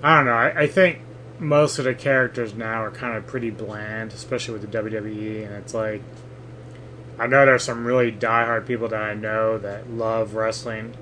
[0.02, 0.34] I don't know.
[0.34, 1.02] I, I think
[1.38, 5.46] most of the characters now are kind of pretty bland, especially with the WWE.
[5.46, 6.02] And it's like,
[7.20, 10.96] I know there's some really diehard people that I know that love wrestling.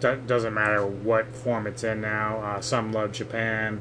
[0.00, 2.38] Do- doesn't matter what form it's in now.
[2.38, 3.80] Uh, some love Japan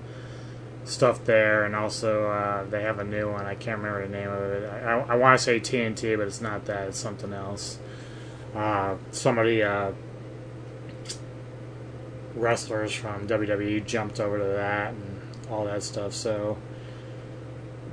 [0.83, 3.45] stuff there, and also uh, they have a new one.
[3.45, 4.69] I can't remember the name of it.
[4.69, 6.89] I, I, I want to say TNT, but it's not that.
[6.89, 7.79] It's something else.
[8.55, 9.91] Uh, somebody uh,
[12.35, 15.19] wrestlers from WWE jumped over to that and
[15.49, 16.13] all that stuff.
[16.13, 16.57] So,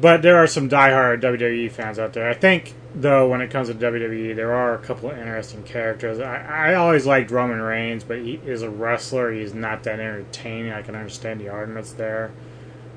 [0.01, 2.29] but there are some diehard WWE fans out there.
[2.29, 6.19] I think though, when it comes to WWE, there are a couple of interesting characters.
[6.19, 9.31] I, I always liked Roman Reigns, but he is a wrestler.
[9.33, 10.73] He's not that entertaining.
[10.73, 12.33] I can understand the arguments there.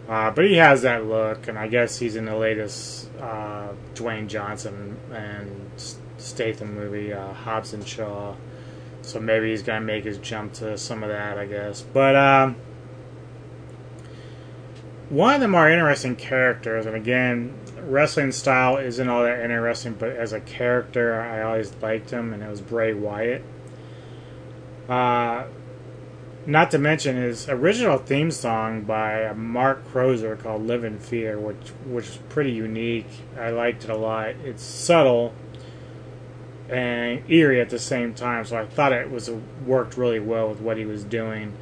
[0.07, 4.27] Uh, but he has that look, and I guess he's in the latest uh, Dwayne
[4.27, 5.69] Johnson and
[6.17, 8.35] Statham movie, uh, Hobbs and Shaw.
[9.03, 11.81] So maybe he's gonna make his jump to some of that, I guess.
[11.81, 12.55] But um,
[15.09, 17.53] one of the more interesting characters, and again,
[17.83, 22.43] wrestling style isn't all that interesting, but as a character, I always liked him, and
[22.43, 23.43] it was Bray Wyatt.
[24.87, 25.45] Uh,
[26.45, 31.69] not to mention his original theme song by Mark Crozer called "Live in Fear," which
[31.85, 33.07] which is pretty unique.
[33.37, 34.29] I liked it a lot.
[34.43, 35.33] It's subtle
[36.69, 39.29] and eerie at the same time, so I thought it was
[39.65, 41.53] worked really well with what he was doing.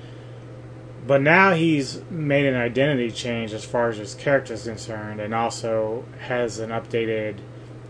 [1.07, 5.33] But now he's made an identity change as far as his character is concerned, and
[5.33, 7.39] also has an updated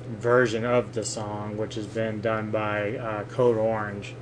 [0.07, 4.13] version of the song, which has been done by uh, Code Orange.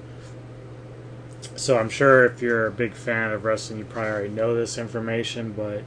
[1.58, 4.78] So I'm sure if you're a big fan of wrestling, you probably already know this
[4.78, 5.52] information.
[5.52, 5.84] But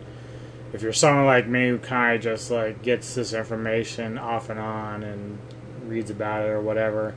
[0.74, 4.60] if you're someone like me who kind of just like gets this information off and
[4.60, 5.39] on and
[5.86, 7.14] reads about it or whatever,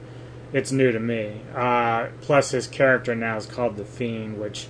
[0.53, 1.41] it's new to me.
[1.53, 4.68] Uh, plus, his character now is called the Fiend, which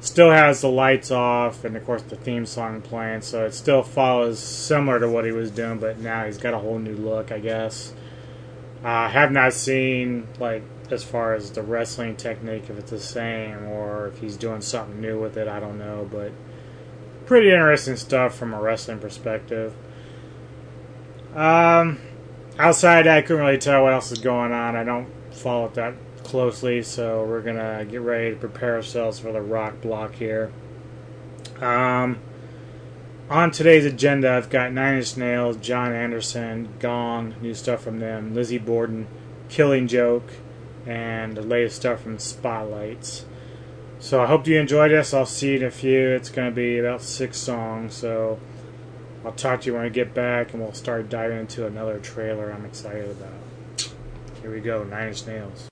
[0.00, 3.82] still has the lights off and of course the theme song playing, so it still
[3.82, 7.32] follows similar to what he was doing, but now he's got a whole new look,
[7.32, 7.94] I guess.
[8.84, 13.00] I uh, have not seen like as far as the wrestling technique if it's the
[13.00, 15.48] same or if he's doing something new with it.
[15.48, 16.32] I don't know, but
[17.24, 19.74] pretty interesting stuff from a wrestling perspective.
[21.34, 22.00] Um,
[22.58, 24.76] outside that, I couldn't really tell what else is going on.
[24.76, 25.94] I don't follow it that
[26.26, 30.52] closely, so we're gonna get ready to prepare ourselves for the rock block here.
[31.60, 32.18] Um,
[33.30, 38.34] on today's agenda, I've got Nine Inch Nails, John Anderson, Gong, new stuff from them,
[38.34, 39.08] Lizzie Borden,
[39.48, 40.32] Killing Joke,
[40.86, 43.24] and the latest stuff from Spotlights.
[43.98, 45.14] So I hope you enjoyed this.
[45.14, 46.10] I'll see you in a few.
[46.10, 48.38] It's going to be about six songs, so
[49.24, 52.52] I'll talk to you when I get back, and we'll start diving into another trailer
[52.52, 53.90] I'm excited about.
[54.40, 55.68] Here we go, Nine Inch Nails.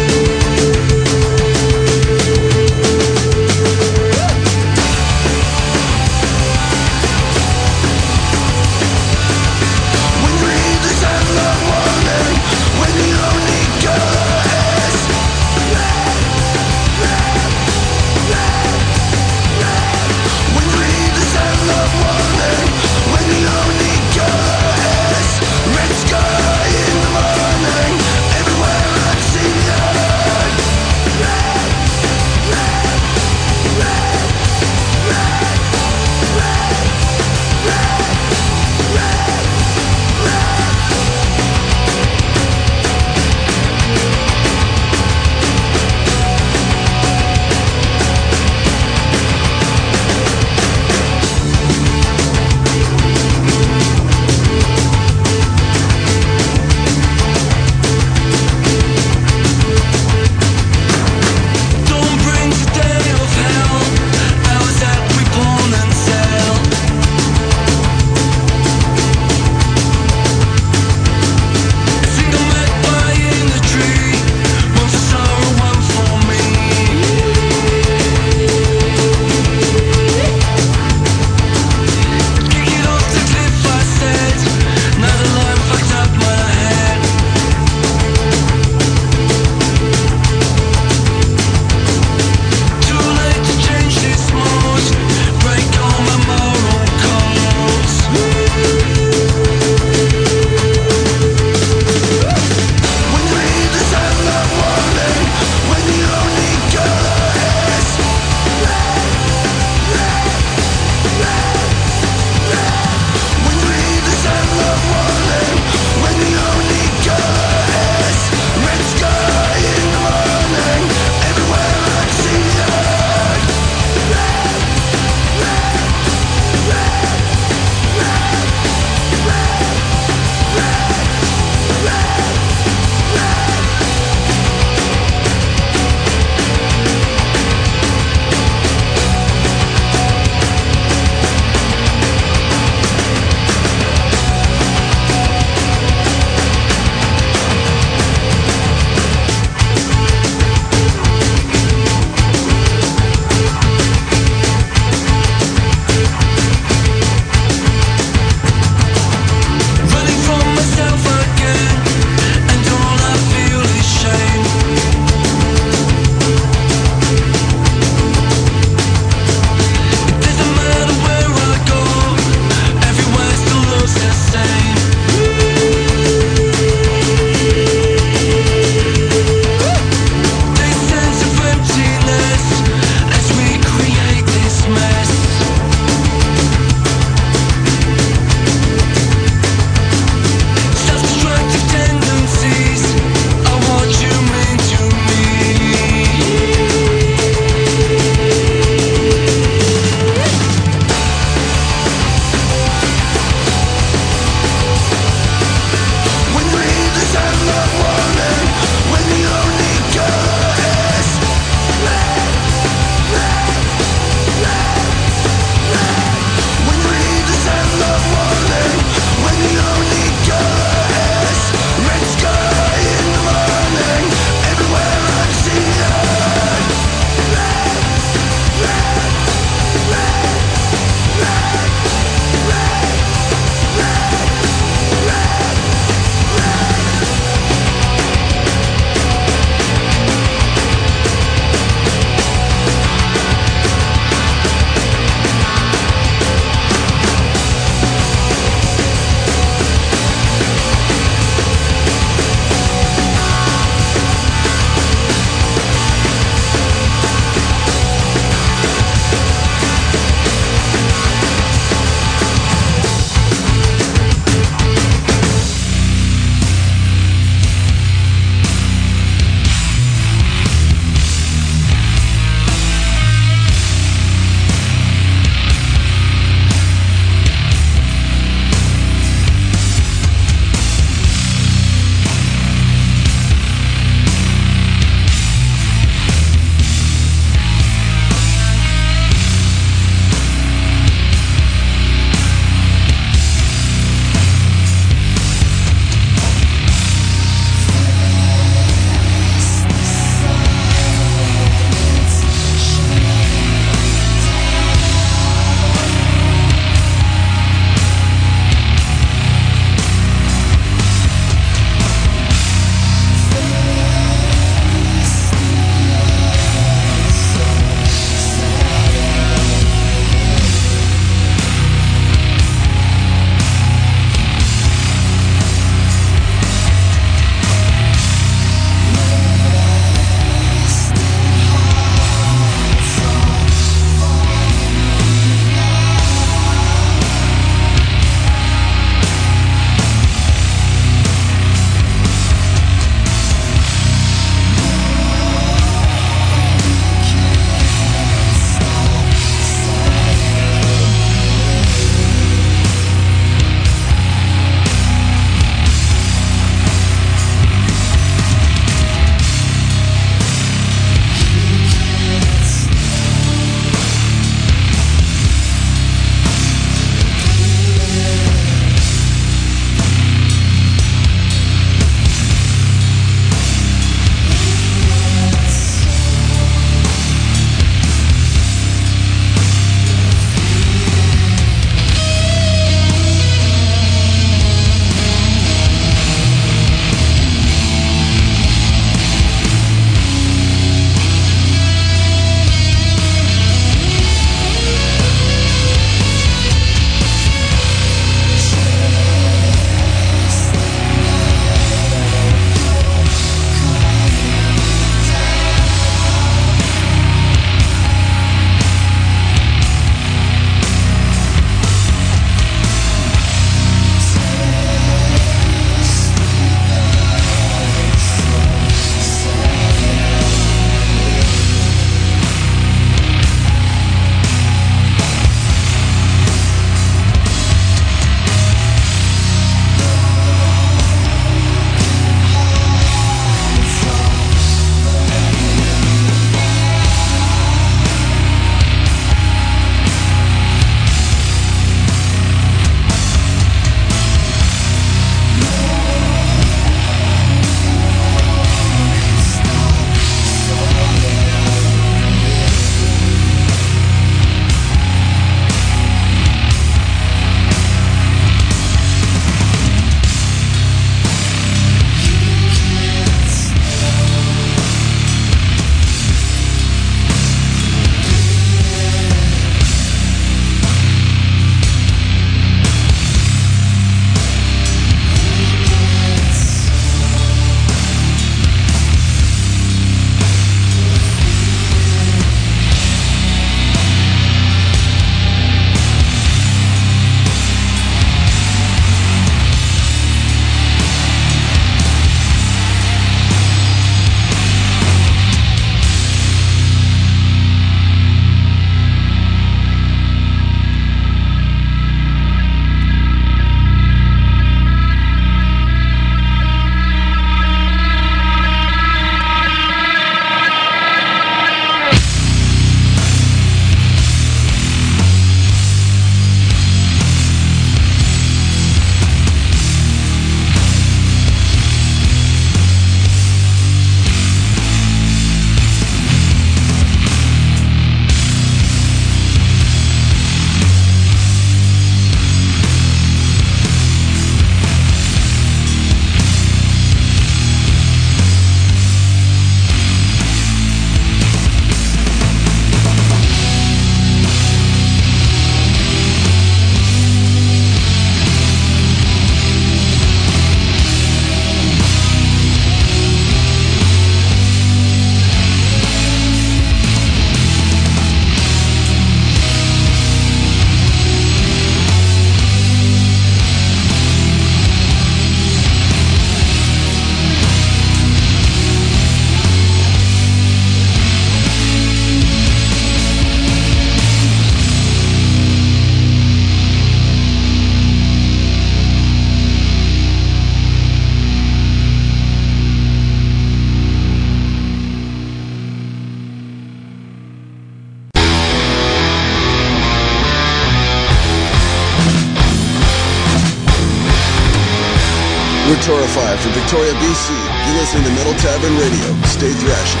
[596.14, 597.30] Torify from Victoria, BC.
[597.66, 599.22] You're listening to Metal Tavern Radio.
[599.24, 600.00] Stay thrashing.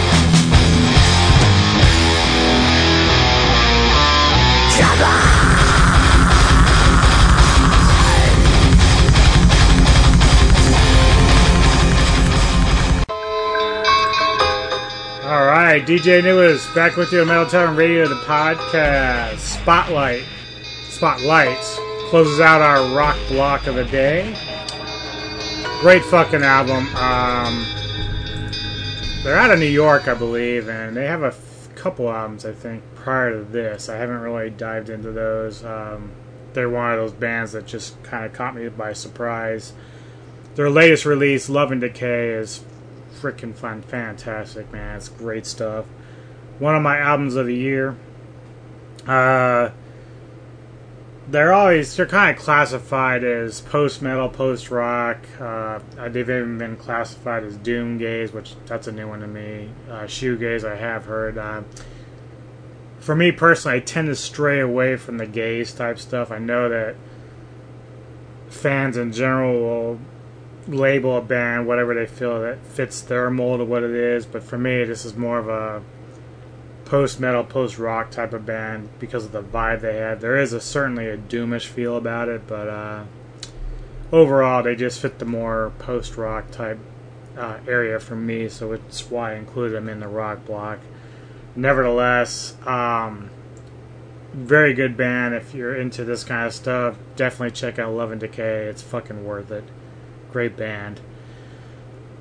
[15.24, 19.38] All right, DJ Anubis back with you on Metal Tavern Radio, the podcast.
[19.38, 20.22] Spotlight,
[20.90, 21.76] Spotlights
[22.08, 24.53] closes out our rock block of the day.
[25.80, 26.86] Great fucking album.
[26.96, 27.66] Um,
[29.22, 31.34] they're out of New York, I believe, and they have a
[31.74, 33.88] couple albums, I think, prior to this.
[33.88, 35.64] I haven't really dived into those.
[35.64, 36.12] Um,
[36.54, 39.72] they're one of those bands that just kind of caught me by surprise.
[40.54, 42.64] Their latest release, Love and Decay, is
[43.20, 44.96] freaking fun, fantastic, man.
[44.96, 45.86] It's great stuff.
[46.58, 47.96] One of my albums of the year.
[49.06, 49.70] Uh,
[51.28, 55.18] they're always they're kind of classified as post metal, post rock.
[55.40, 59.70] Uh, they've even been classified as doom gaze, which that's a new one to me.
[59.88, 61.38] Uh, shoegaze, I have heard.
[61.38, 61.62] Uh,
[63.00, 66.30] for me personally, I tend to stray away from the gaze type stuff.
[66.30, 66.96] I know that
[68.48, 70.00] fans in general will
[70.66, 74.42] label a band whatever they feel that fits their mold of what it is, but
[74.42, 75.82] for me, this is more of a
[76.94, 80.20] post metal, post rock type of band because of the vibe they have.
[80.20, 83.02] There is a certainly a doomish feel about it, but uh,
[84.12, 86.78] overall, they just fit the more post rock type
[87.36, 90.78] uh, area for me, so it's why I included them in the rock block.
[91.56, 93.28] Nevertheless, um,
[94.32, 95.34] very good band.
[95.34, 98.66] If you're into this kind of stuff, definitely check out Love and Decay.
[98.66, 99.64] It's fucking worth it.
[100.30, 101.00] Great band.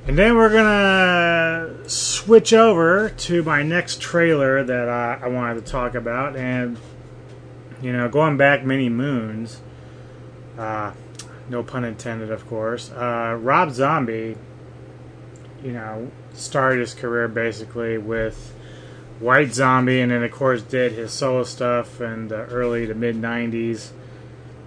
[0.05, 5.71] And then we're gonna switch over to my next trailer that I, I wanted to
[5.71, 6.77] talk about, and
[7.81, 9.61] you know, going back many moons,
[10.57, 10.91] uh,
[11.49, 12.91] no pun intended, of course.
[12.91, 14.35] Uh, Rob Zombie,
[15.63, 18.53] you know, started his career basically with
[19.19, 23.15] White Zombie, and then of course did his solo stuff in the early to mid
[23.15, 23.91] '90s.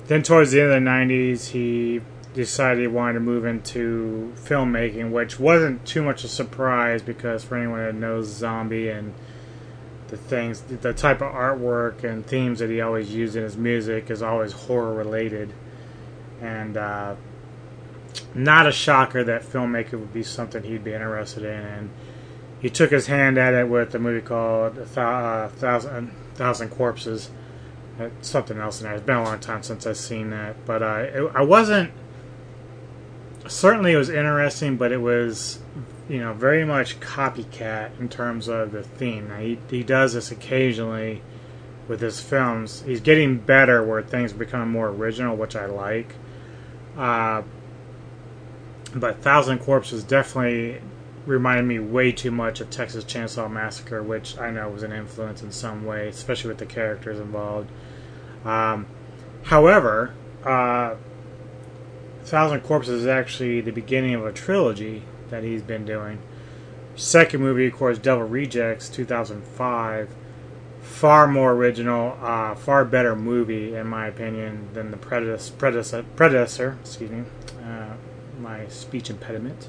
[0.07, 2.01] Then towards the end of the '90s, he
[2.37, 7.57] decided he wanted to move into filmmaking, which wasn't too much a surprise because for
[7.57, 9.15] anyone that knows Zombie and
[10.09, 14.11] the things, the type of artwork and themes that he always used in his music
[14.11, 15.53] is always horror related,
[16.41, 17.17] and uh,
[18.35, 21.61] not a shocker that filmmaking would be something he'd be interested in.
[21.61, 21.91] And
[22.61, 27.31] he took his hand at it with a movie called a uh, Thousand Thousand Corpses.
[28.21, 28.95] Something else in there.
[28.95, 31.93] It's been a long time since I've seen that, but uh, it, I wasn't
[33.49, 35.61] certainly it was interesting, but it was,
[36.09, 39.29] you know, very much copycat in terms of the theme.
[39.29, 41.23] Now, he he does this occasionally
[41.89, 42.83] with his films.
[42.83, 46.15] He's getting better where things become more original, which I like.
[46.97, 47.43] Uh,
[48.95, 50.81] but Thousand Corpses definitely
[51.27, 55.43] reminded me way too much of Texas Chainsaw Massacre, which I know was an influence
[55.43, 57.71] in some way, especially with the characters involved.
[58.45, 58.87] Um,
[59.45, 60.15] however,
[60.45, 60.95] uh,
[62.27, 66.19] Thousand Corpses is actually the beginning of a trilogy that he's been doing.
[66.97, 70.09] Second movie, of course, Devil Rejects, 2005.
[70.83, 75.55] Far more original, uh, far better movie, in my opinion, than the predecessor.
[75.55, 77.25] predecessor, predecessor excuse me,
[77.63, 77.95] uh,
[78.41, 79.69] my speech impediment.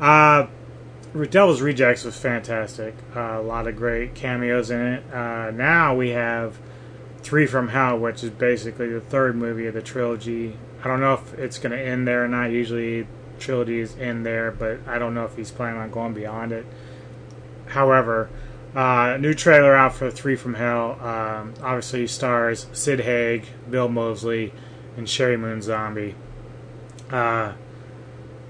[0.00, 0.46] Uh,
[1.30, 2.94] Devil's Rejects was fantastic.
[3.16, 5.12] Uh, a lot of great cameos in it.
[5.12, 6.58] Uh, now we have
[7.22, 10.56] Three from Hell, which is basically the third movie of the trilogy.
[10.82, 12.50] I don't know if it's going to end there or not.
[12.50, 13.06] Usually
[13.38, 16.66] trilogies end there, but I don't know if he's planning on going beyond it.
[17.66, 18.30] However,
[18.74, 20.92] uh, new trailer out for Three from Hell.
[21.00, 24.52] Um, obviously stars Sid Haig, Bill Moseley,
[24.96, 26.14] and Sheri Moon Zombie.
[27.10, 27.54] Uh,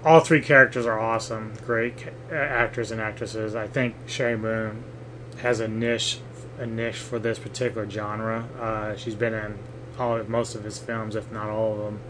[0.04, 3.54] all three characters are awesome, great ca- actors and actresses.
[3.54, 4.82] I think Sherry Moon
[5.38, 6.20] has a niche,
[6.58, 8.48] a niche for this particular genre.
[8.58, 9.58] Uh, she's been in
[9.98, 12.00] all most of his films, if not all of them.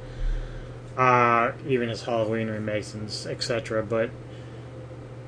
[0.97, 3.83] Uh, even his Halloween remakes and etc.
[3.83, 4.11] But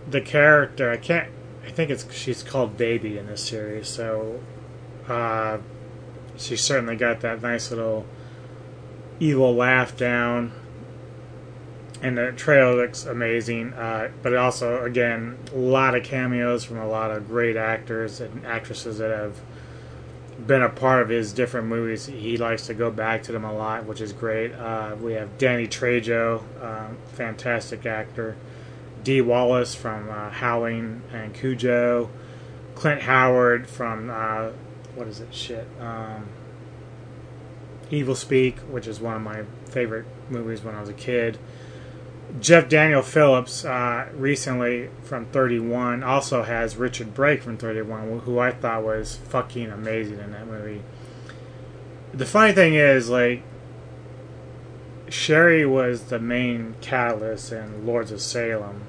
[0.09, 1.31] the character, I can't.
[1.65, 4.41] I think it's she's called Baby in this series, so
[5.09, 5.59] uh,
[6.37, 8.05] she certainly got that nice little
[9.21, 10.53] evil laugh down
[12.03, 13.73] and the trailer looks amazing.
[13.73, 18.45] Uh, but also, again, a lot of cameos from a lot of great actors and
[18.45, 19.41] actresses that have
[20.47, 22.07] been a part of his different movies.
[22.07, 24.53] He likes to go back to them a lot, which is great.
[24.53, 28.37] Uh, we have Danny Trejo, uh, fantastic actor.
[29.05, 32.11] Dee Wallace from uh, Howling and Cujo.
[32.75, 34.51] Clint Howard from uh,
[34.95, 35.35] what is it?
[35.35, 35.67] Shit.
[35.81, 36.29] Um,
[37.91, 41.39] Evilspeak, which is one of my favorite movies when I was a kid.
[42.41, 48.53] Jeff Daniel Phillips uh, recently from 31 also has Richard Brake from 31, who I
[48.53, 50.83] thought was fucking amazing in that movie.
[52.15, 53.43] The funny thing is, like,
[55.09, 58.83] Sheri was the main catalyst in Lords of Salem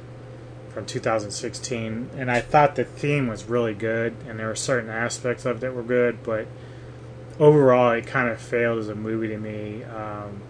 [0.69, 5.45] from 2016, and I thought the theme was really good, and there were certain aspects
[5.45, 6.47] of it that were good, but
[7.39, 9.83] overall, it kind of failed as a movie to me.
[9.83, 10.41] Um,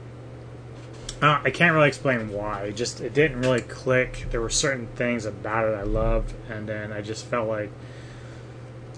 [1.24, 2.72] uh, I can't really explain why.
[2.72, 4.28] Just it didn't really click.
[4.32, 7.72] There were certain things about it I loved, and then I just felt like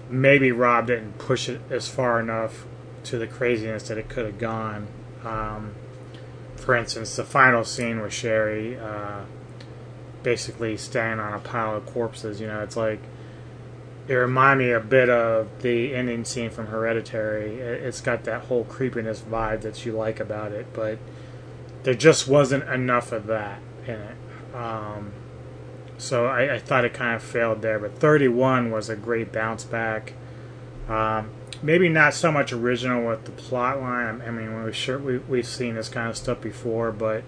[0.10, 2.66] maybe Rob didn't push it as far enough
[3.06, 4.88] to the craziness that it could have gone.
[5.24, 5.76] Um,
[6.56, 9.26] for instance, the final scene with Sheri uh,
[10.24, 12.42] basically standing on a pile of corpses.
[12.42, 13.00] You know, it's like
[14.08, 17.60] it reminded me a bit of the ending scene from Hereditary.
[17.60, 20.98] It- It's got that whole creepiness vibe that you like about it, but
[21.86, 24.18] there just wasn't enough of that in it.
[24.56, 25.14] Um,
[26.00, 27.78] so I, I thought it kind of failed there.
[27.78, 30.14] But 31 was a great bounce back.
[30.90, 31.30] Um,
[31.62, 34.24] maybe not so much original with the plot line.
[34.26, 37.24] I mean, we sure we, we've seen this kind of stuff before, but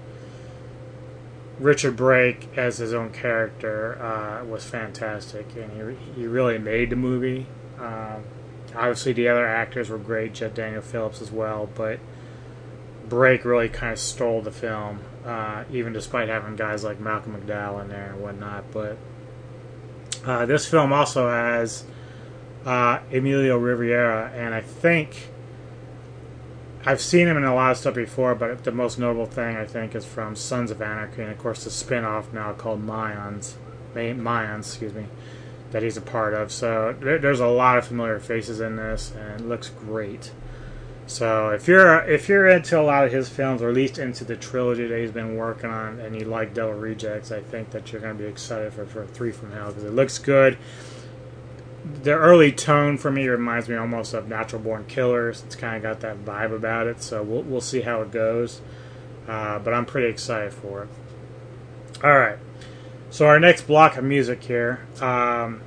[1.60, 6.96] Richard Brake as his own character uh, was fantastic, and he, he really made the
[6.96, 7.46] movie.
[7.80, 8.24] Um,
[8.76, 12.00] obviously, the other actors were great, Jeff Daniel Phillips as well, but
[13.10, 17.82] Brake really kind of stole the film, uh, even despite having guys like Malcolm McDowell
[17.82, 18.72] in there and whatnot.
[18.72, 18.98] But
[20.26, 21.86] uh, this film also has
[22.66, 25.30] uh, Emilio Rivera, and I think
[26.86, 29.66] I've seen him in a lot of stuff before, but the most notable thing I
[29.66, 33.54] think is from Sons of Anarchy, and of course the spin-off now called Mayans,
[33.94, 35.06] May- Mayans, excuse me,
[35.72, 36.52] that he's a part of.
[36.52, 40.32] So there, there's a lot of familiar faces in this, and it looks great.
[41.08, 44.26] So if you're if you're into a lot of his films, or at least into
[44.26, 47.92] the trilogy that he's been working on, and you like Devil Rejects, I think that
[47.92, 50.58] you're going to be excited for for Three from Hell because it looks good.
[52.04, 55.44] The early tone for me reminds me almost of Natural Born Killers.
[55.46, 58.60] It's kind of got that vibe about it, so we'll we'll see how it goes.
[59.30, 60.90] Uh, but I'm pretty excited for it.
[62.04, 62.38] All right,
[63.10, 64.86] so our next block of music here.
[65.00, 65.62] Um,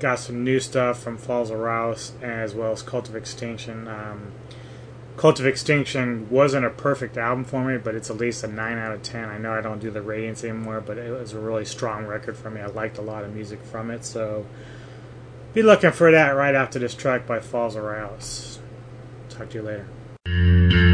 [0.00, 3.86] got some new stuff from Falls of Rauros as well as Cult of Extinction.
[3.88, 4.32] Um,
[5.18, 8.78] Cult of Extinction wasn't a perfect album for me, but it's at least a 9
[8.78, 9.28] out of 10.
[9.28, 12.36] I know I don't do the ratings anymore, but it was a really strong record
[12.36, 12.60] for me.
[12.60, 14.46] I liked a lot of music from it, so
[15.54, 18.58] be looking for that right after this track by Falls of Rauros.
[19.28, 20.87] Talk to you later.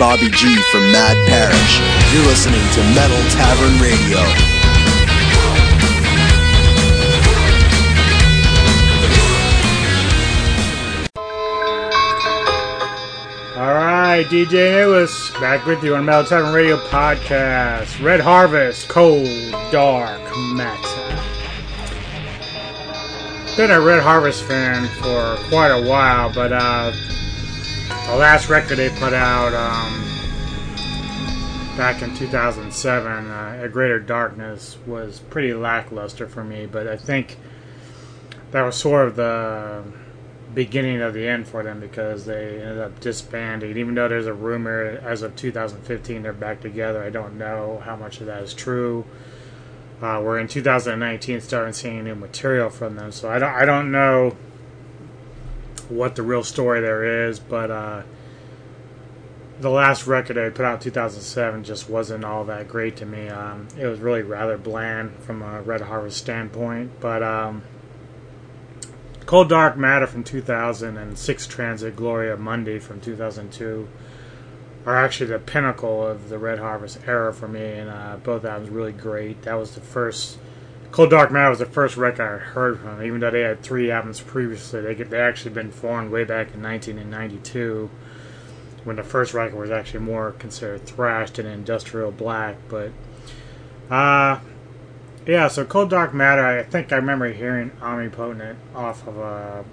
[0.00, 1.78] Bobby G from Mad Parish.
[2.14, 4.16] You're listening to Metal Tavern Radio.
[13.60, 18.02] All right, DJ Lewis back with you on Metal Tavern Radio podcast.
[18.02, 19.28] Red Harvest, Cold
[19.70, 20.22] Dark
[20.54, 21.20] Matter.
[23.54, 26.90] Been a Red Harvest fan for quite a while, but uh,
[28.10, 30.04] the last record they put out um,
[31.76, 36.66] back in 2007, uh, A Greater Darkness, was pretty lackluster for me.
[36.66, 37.38] But I think
[38.50, 39.84] that was sort of the
[40.52, 43.76] beginning of the end for them because they ended up disbanding.
[43.76, 47.94] Even though there's a rumor as of 2015 they're back together, I don't know how
[47.94, 49.04] much of that is true.
[50.02, 53.92] Uh, we're in 2019 starting seeing new material from them, so I don't I don't
[53.92, 54.34] know
[55.90, 58.02] what the real story there is, but uh,
[59.60, 63.28] the last record I put out in 2007 just wasn't all that great to me.
[63.28, 67.62] Um, it was really rather bland from a Red Harvest standpoint, but um,
[69.26, 73.88] Cold Dark Matter from 2000 and Sick Transit Gloria Mundi from 2002
[74.86, 78.70] are actually the pinnacle of the Red Harvest era for me, and uh, both albums
[78.70, 79.42] really great.
[79.42, 80.38] That was the first.
[80.92, 83.62] Cold Dark Matter was the first record I heard from them, even though they had
[83.62, 84.80] three albums previously.
[84.80, 87.90] They they actually been formed way back in 1992
[88.84, 92.56] when the first record was actually more considered thrashed and industrial black.
[92.68, 92.90] But
[93.88, 94.40] uh,
[95.26, 99.64] yeah, so Cold Dark Matter, I think I remember hearing Omnipotent off of a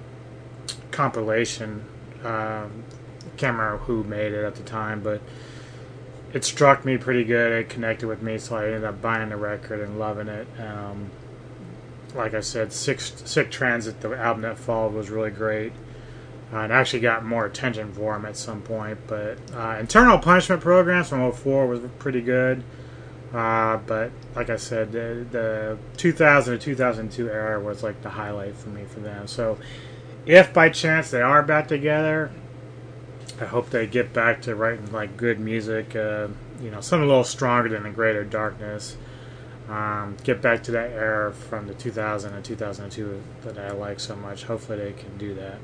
[0.92, 1.84] compilation.
[2.24, 2.84] Um,
[3.38, 5.22] can't remember who made it at the time, but
[6.38, 7.52] it struck me pretty good.
[7.52, 10.48] It connected with me, so I ended up buying the record and loving it.
[10.60, 11.10] Um,
[12.14, 15.74] like I said, Six Sick Transit, the album that followed, was really great.
[16.54, 19.00] Uh, and actually got more attention for him at some point.
[19.08, 22.64] But uh, Internal Punishment Programs from 04 was pretty good.
[23.34, 28.56] Uh, but like I said, the, the 2000 to 2002 era was like the highlight
[28.56, 29.28] for me for them.
[29.28, 29.58] So
[30.28, 32.32] if by chance they are back together,
[33.40, 35.96] I hope they get back to writing like good music.
[35.96, 36.30] Uh,
[36.62, 38.98] you know, something a little stronger than the Greater Darkness.
[39.70, 44.16] Um, get back to that era from the 2000 and 2002 that I like so
[44.16, 44.46] much.
[44.46, 45.60] Hopefully they can do that.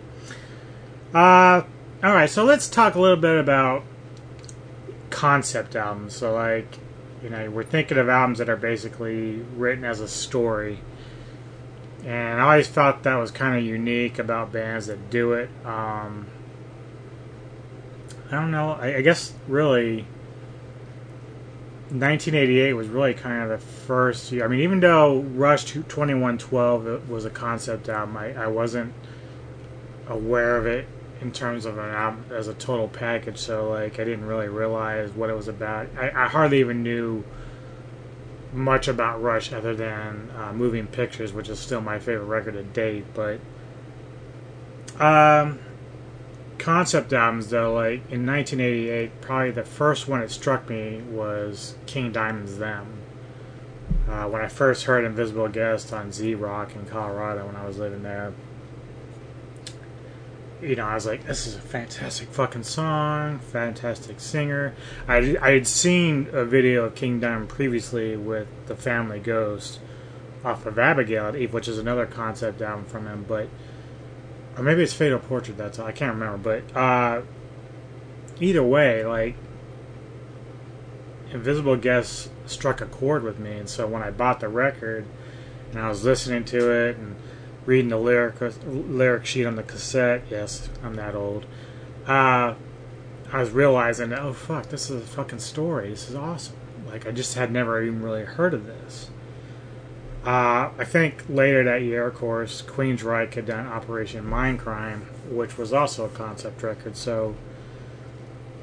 [1.18, 1.66] Uh,
[2.04, 3.84] all right, so let's talk a little bit about
[5.10, 6.16] concept albums.
[6.16, 6.80] So, like,
[7.24, 10.80] you know, we're thinking of albums that are basically written as a story.
[12.04, 15.50] And I always felt that was kind of unique about bands that do it.
[15.64, 16.28] Um,
[18.34, 18.72] I don't know.
[18.72, 20.08] I, I guess really
[21.92, 24.44] 1988 was really kind of the first year.
[24.44, 28.92] I mean, even though Rush 2112 was a concept album, I, I wasn't
[30.08, 30.88] aware of it
[31.22, 33.38] in terms of an album as a total package.
[33.38, 35.90] So like, I didn't really realize what it was about.
[35.96, 37.24] I, I hardly even knew
[38.52, 42.64] much about Rush other than uh, Moving Pictures, which is still my favorite record to
[42.64, 43.06] date.
[43.14, 43.40] But
[45.00, 45.60] um,
[46.58, 52.12] concept albums though, like in 1988, probably the first one that struck me was King
[52.12, 53.00] Diamond's Them.
[54.08, 57.78] Uh, when I first heard Invisible Guest on Z Rock in Colorado when I was
[57.78, 58.34] living there,
[60.62, 64.74] you know, I was like, this is a fantastic fucking song, fantastic singer.
[65.08, 69.80] I, I had seen a video of King Diamond previously with The Family Ghost
[70.44, 73.50] off of Abigail which is another concept album from him, but
[74.58, 75.58] or maybe it's Fatal Portrait.
[75.58, 75.88] That's all.
[75.88, 77.22] I can't remember, but uh,
[78.40, 79.36] either way, like
[81.32, 85.06] Invisible Guest struck a chord with me, and so when I bought the record
[85.72, 87.16] and I was listening to it and
[87.66, 88.36] reading the lyric
[88.66, 91.46] lyric sheet on the cassette, yes, I'm that old.
[92.06, 92.56] Uh,
[93.32, 95.90] I was realizing, oh fuck, this is a fucking story.
[95.90, 96.58] This is awesome.
[96.86, 99.10] Like I just had never even really heard of this.
[100.26, 105.74] Uh, I think later that year, of course, Queensryche had done Operation Mindcrime, which was
[105.74, 106.96] also a concept record.
[106.96, 107.36] So,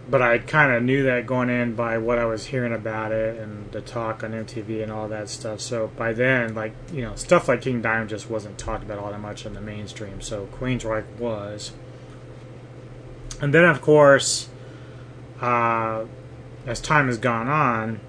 [0.08, 3.38] but I kind of knew that going in by what I was hearing about it
[3.38, 5.60] and the talk on MTV and all that stuff.
[5.60, 9.10] So by then, like you know, stuff like King Diamond just wasn't talked about all
[9.10, 10.22] that much in the mainstream.
[10.22, 11.72] So Queensryche was,
[13.42, 14.48] and then of course,
[15.42, 16.06] uh,
[16.66, 18.00] as time has gone on.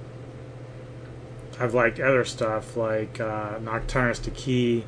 [1.61, 4.83] I've liked other stuff like uh, Nocturnus to Key,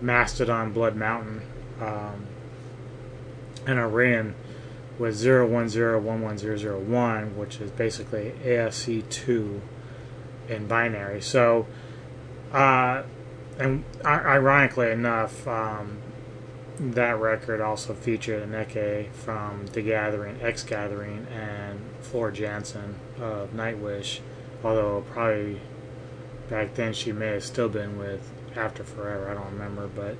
[0.00, 1.42] Mastodon, Blood Mountain,
[1.78, 2.26] um,
[3.66, 4.32] and Ayreon
[4.98, 9.60] with 0101101, which is basically ASC 2
[10.48, 11.20] in binary.
[11.20, 11.66] So,
[12.50, 13.02] uh,
[13.58, 15.98] and ironically enough, um,
[16.78, 24.20] that record also featured Anneke from The Gathering, X Gathering, and Floor Jansen of Nightwish.
[24.64, 25.60] Although probably
[26.50, 29.30] back then she may have still been with After Forever.
[29.30, 30.16] I don't remember, but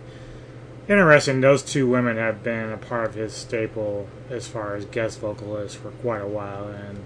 [0.88, 1.40] interesting.
[1.40, 5.76] Those two women have been a part of his staple as far as guest vocalists
[5.76, 7.04] for quite a while, and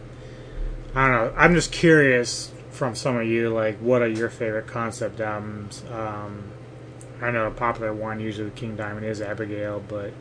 [0.94, 1.34] I don't know.
[1.36, 5.82] I'm just curious from some of you, like, what are your favorite concept albums?
[5.90, 6.44] Um,
[7.22, 10.12] I know a popular one usually King Diamond is Abigail, but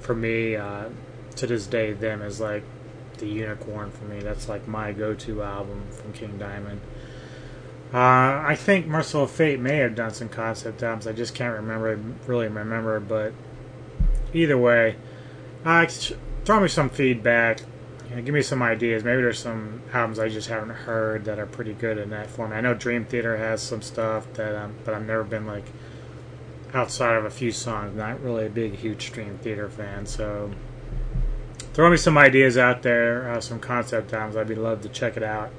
[0.00, 0.88] for me, uh,
[1.36, 2.64] to this day, them is like
[3.18, 4.20] the unicorn for me.
[4.20, 6.80] That's like my go-to album from King Diamond.
[7.92, 11.08] Uh, I think Mercyful Fate may have done some concept albums.
[11.08, 13.00] I just can't remember, really remember.
[13.00, 13.32] But
[14.32, 14.96] either way,
[15.64, 15.86] uh,
[16.44, 17.60] throw me some feedback.
[18.08, 19.02] You know, give me some ideas.
[19.02, 22.58] Maybe there's some albums I just haven't heard that are pretty good in that format.
[22.58, 25.66] I know Dream Theater has some stuff that, um, but I've never been like
[26.72, 27.96] outside of a few songs.
[27.96, 30.06] Not really a big, huge Dream Theater fan.
[30.06, 30.52] So
[31.72, 34.36] throw me some ideas out there, uh, some concept albums.
[34.36, 35.50] I'd be love to check it out.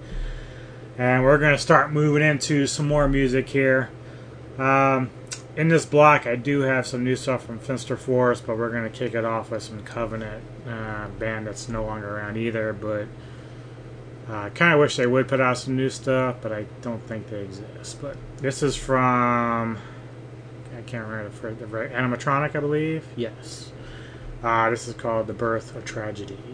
[1.02, 3.90] And we're going to start moving into some more music here.
[4.60, 5.10] Um,
[5.56, 8.96] in this block, I do have some new stuff from Finsterforst, but we're going to
[8.96, 12.72] kick it off with some Covenant, uh, band that's no longer around either.
[12.72, 13.08] But
[14.30, 17.02] I uh, kind of wish they would put out some new stuff, but I don't
[17.08, 18.00] think they exist.
[18.00, 19.80] But this is from
[20.78, 23.08] I can't remember the, the animatronic, I believe.
[23.16, 23.72] Yes.
[24.44, 26.51] Uh, this is called "The Birth of Tragedy."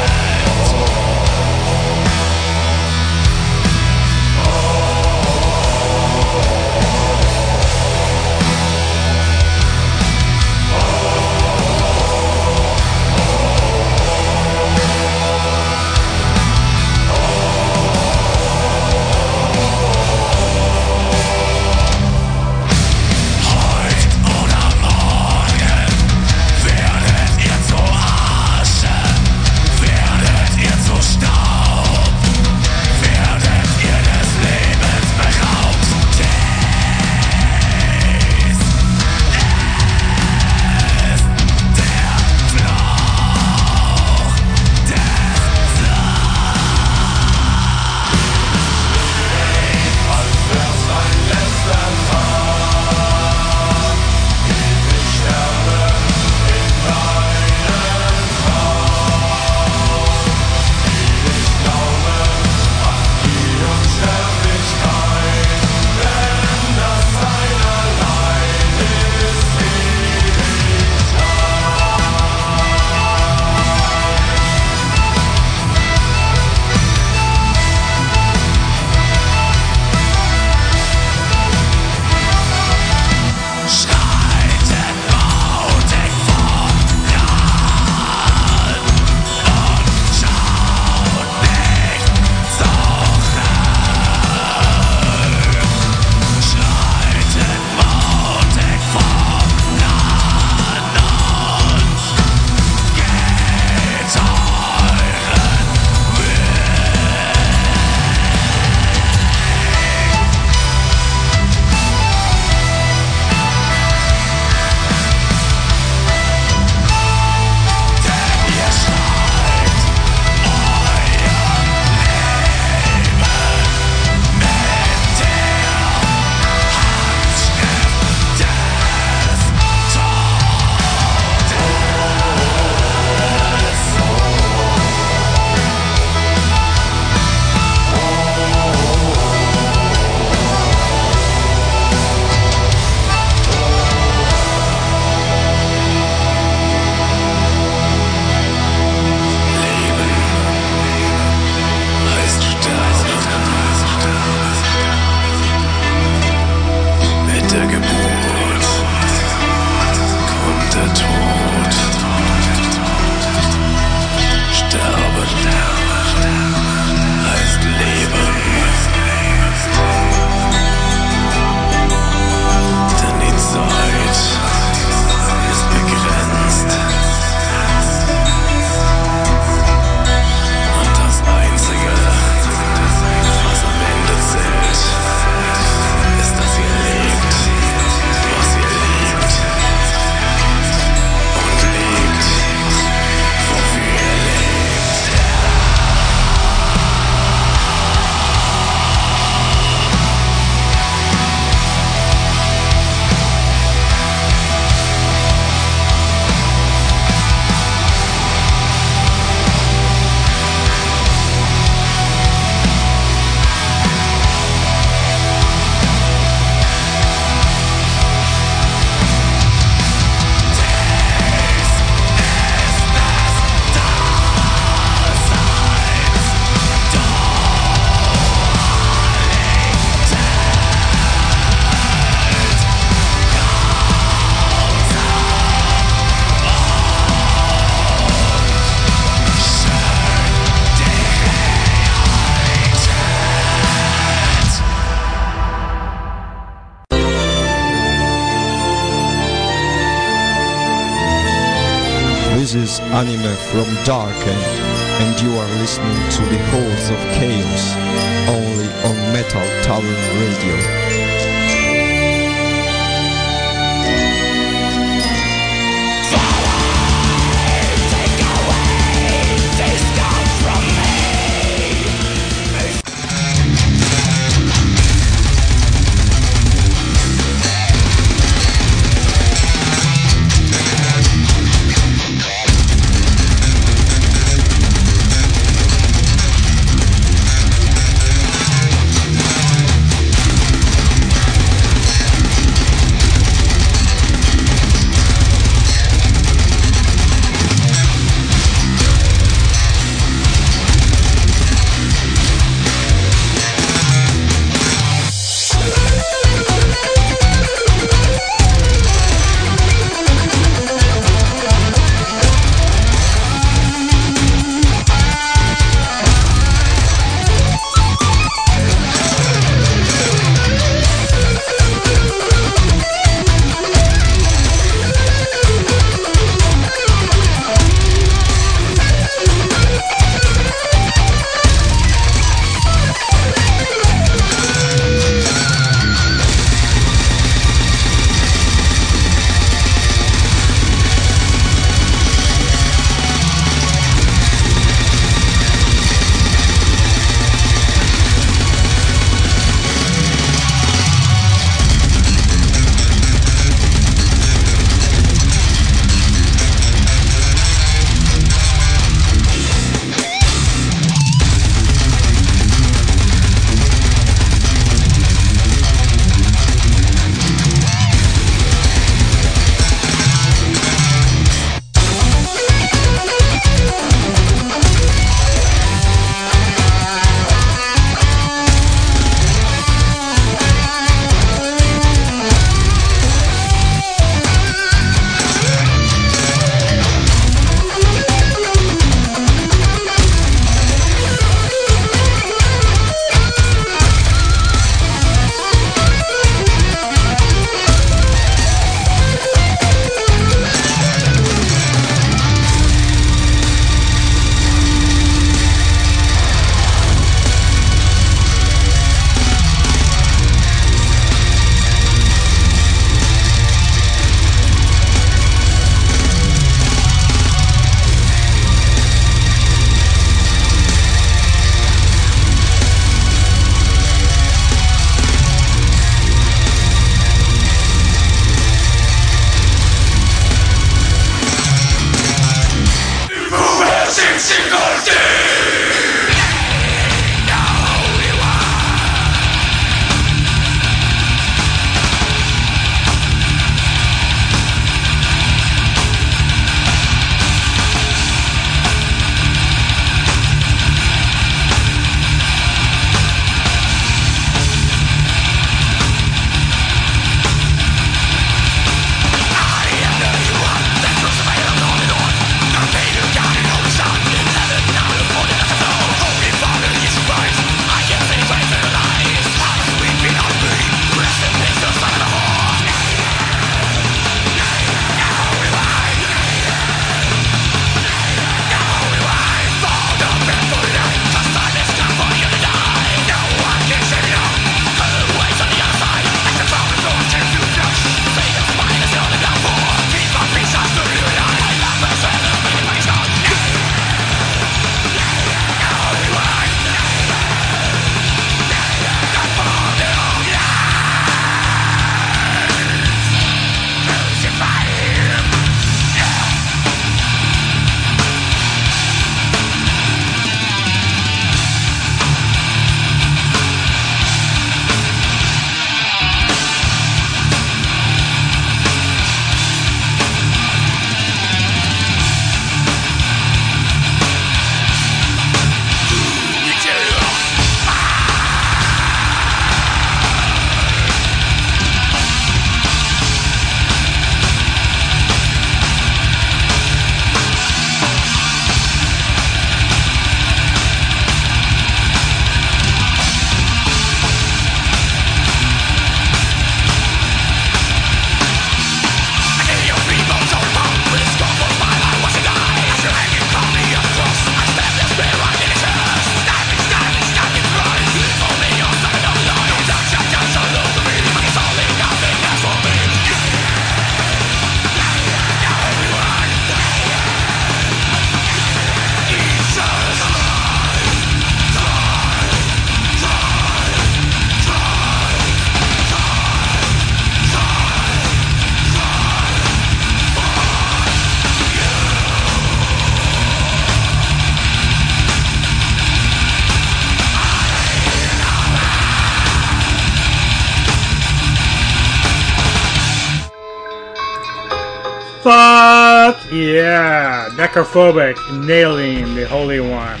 [597.54, 597.62] Yeah!
[597.62, 600.00] Necrophobic, nailing the Holy One.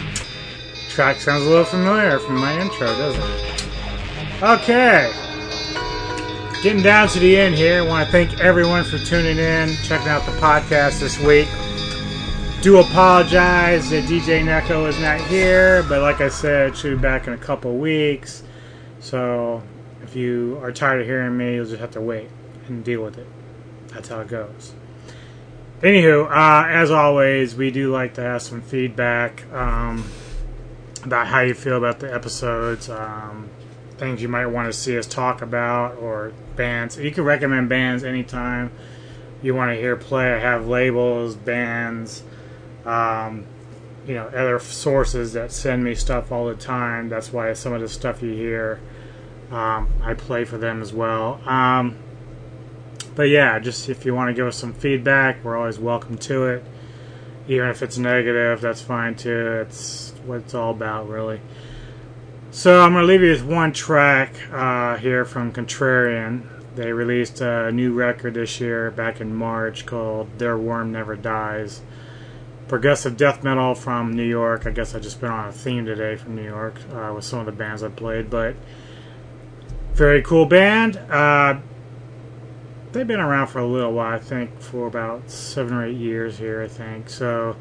[0.90, 4.42] Track sounds a little familiar from my intro, doesn't it?
[4.42, 5.12] Okay.
[6.62, 7.82] Getting down to the end here.
[7.82, 11.48] I want to thank everyone for tuning in, checking out the podcast this week.
[12.62, 17.26] Do apologize that DJ Neko is not here, but like I said, she'll be back
[17.26, 18.42] in a couple weeks.
[19.00, 19.62] So
[20.02, 22.30] if you are tired of hearing me, you'll just have to wait
[22.68, 23.26] and deal with it.
[23.88, 24.74] That's how it goes.
[25.82, 30.10] Anywho, uh, as always, we do like to have some feedback um,
[31.04, 33.50] about how you feel about the episodes, um,
[33.98, 36.96] things you might want to see us talk about, or bands.
[36.96, 38.72] You can recommend bands anytime
[39.42, 40.32] you want to hear play.
[40.32, 42.22] I have labels, bands,
[42.86, 43.44] um,
[44.06, 47.10] you know, other sources that send me stuff all the time.
[47.10, 48.80] That's why some of the stuff you hear,
[49.50, 51.38] um, I play for them as well.
[51.46, 51.98] Um,
[53.16, 56.46] but yeah, just if you want to give us some feedback, we're always welcome to
[56.46, 56.64] it.
[57.48, 59.64] Even if it's negative, that's fine too.
[59.66, 61.40] It's what it's all about, really.
[62.50, 66.46] So I'm to leave you with one track uh, here from Contrarian.
[66.74, 71.80] They released a new record this year, back in March, called Their Worm Never Dies.
[72.68, 74.66] Progressive death metal from New York.
[74.66, 77.38] I guess I just been on a theme today from New York uh, with some
[77.38, 78.56] of the bands I played, but
[79.94, 80.96] very cool band.
[80.96, 81.60] Uh,
[82.96, 86.38] they've been around for a little while, I think, for about seven or eight years
[86.38, 87.10] here, I think.
[87.10, 87.56] So,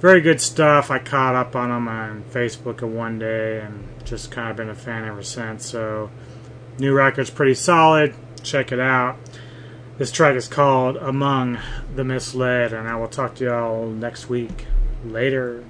[0.00, 0.90] very good stuff.
[0.90, 4.68] I caught up on them on Facebook in one day and just kind of been
[4.68, 5.66] a fan ever since.
[5.66, 6.10] So,
[6.78, 8.14] new record's pretty solid.
[8.42, 9.18] Check it out.
[9.98, 11.58] This track is called Among
[11.94, 14.66] the Misled, and I will talk to y'all next week.
[15.04, 15.64] Later.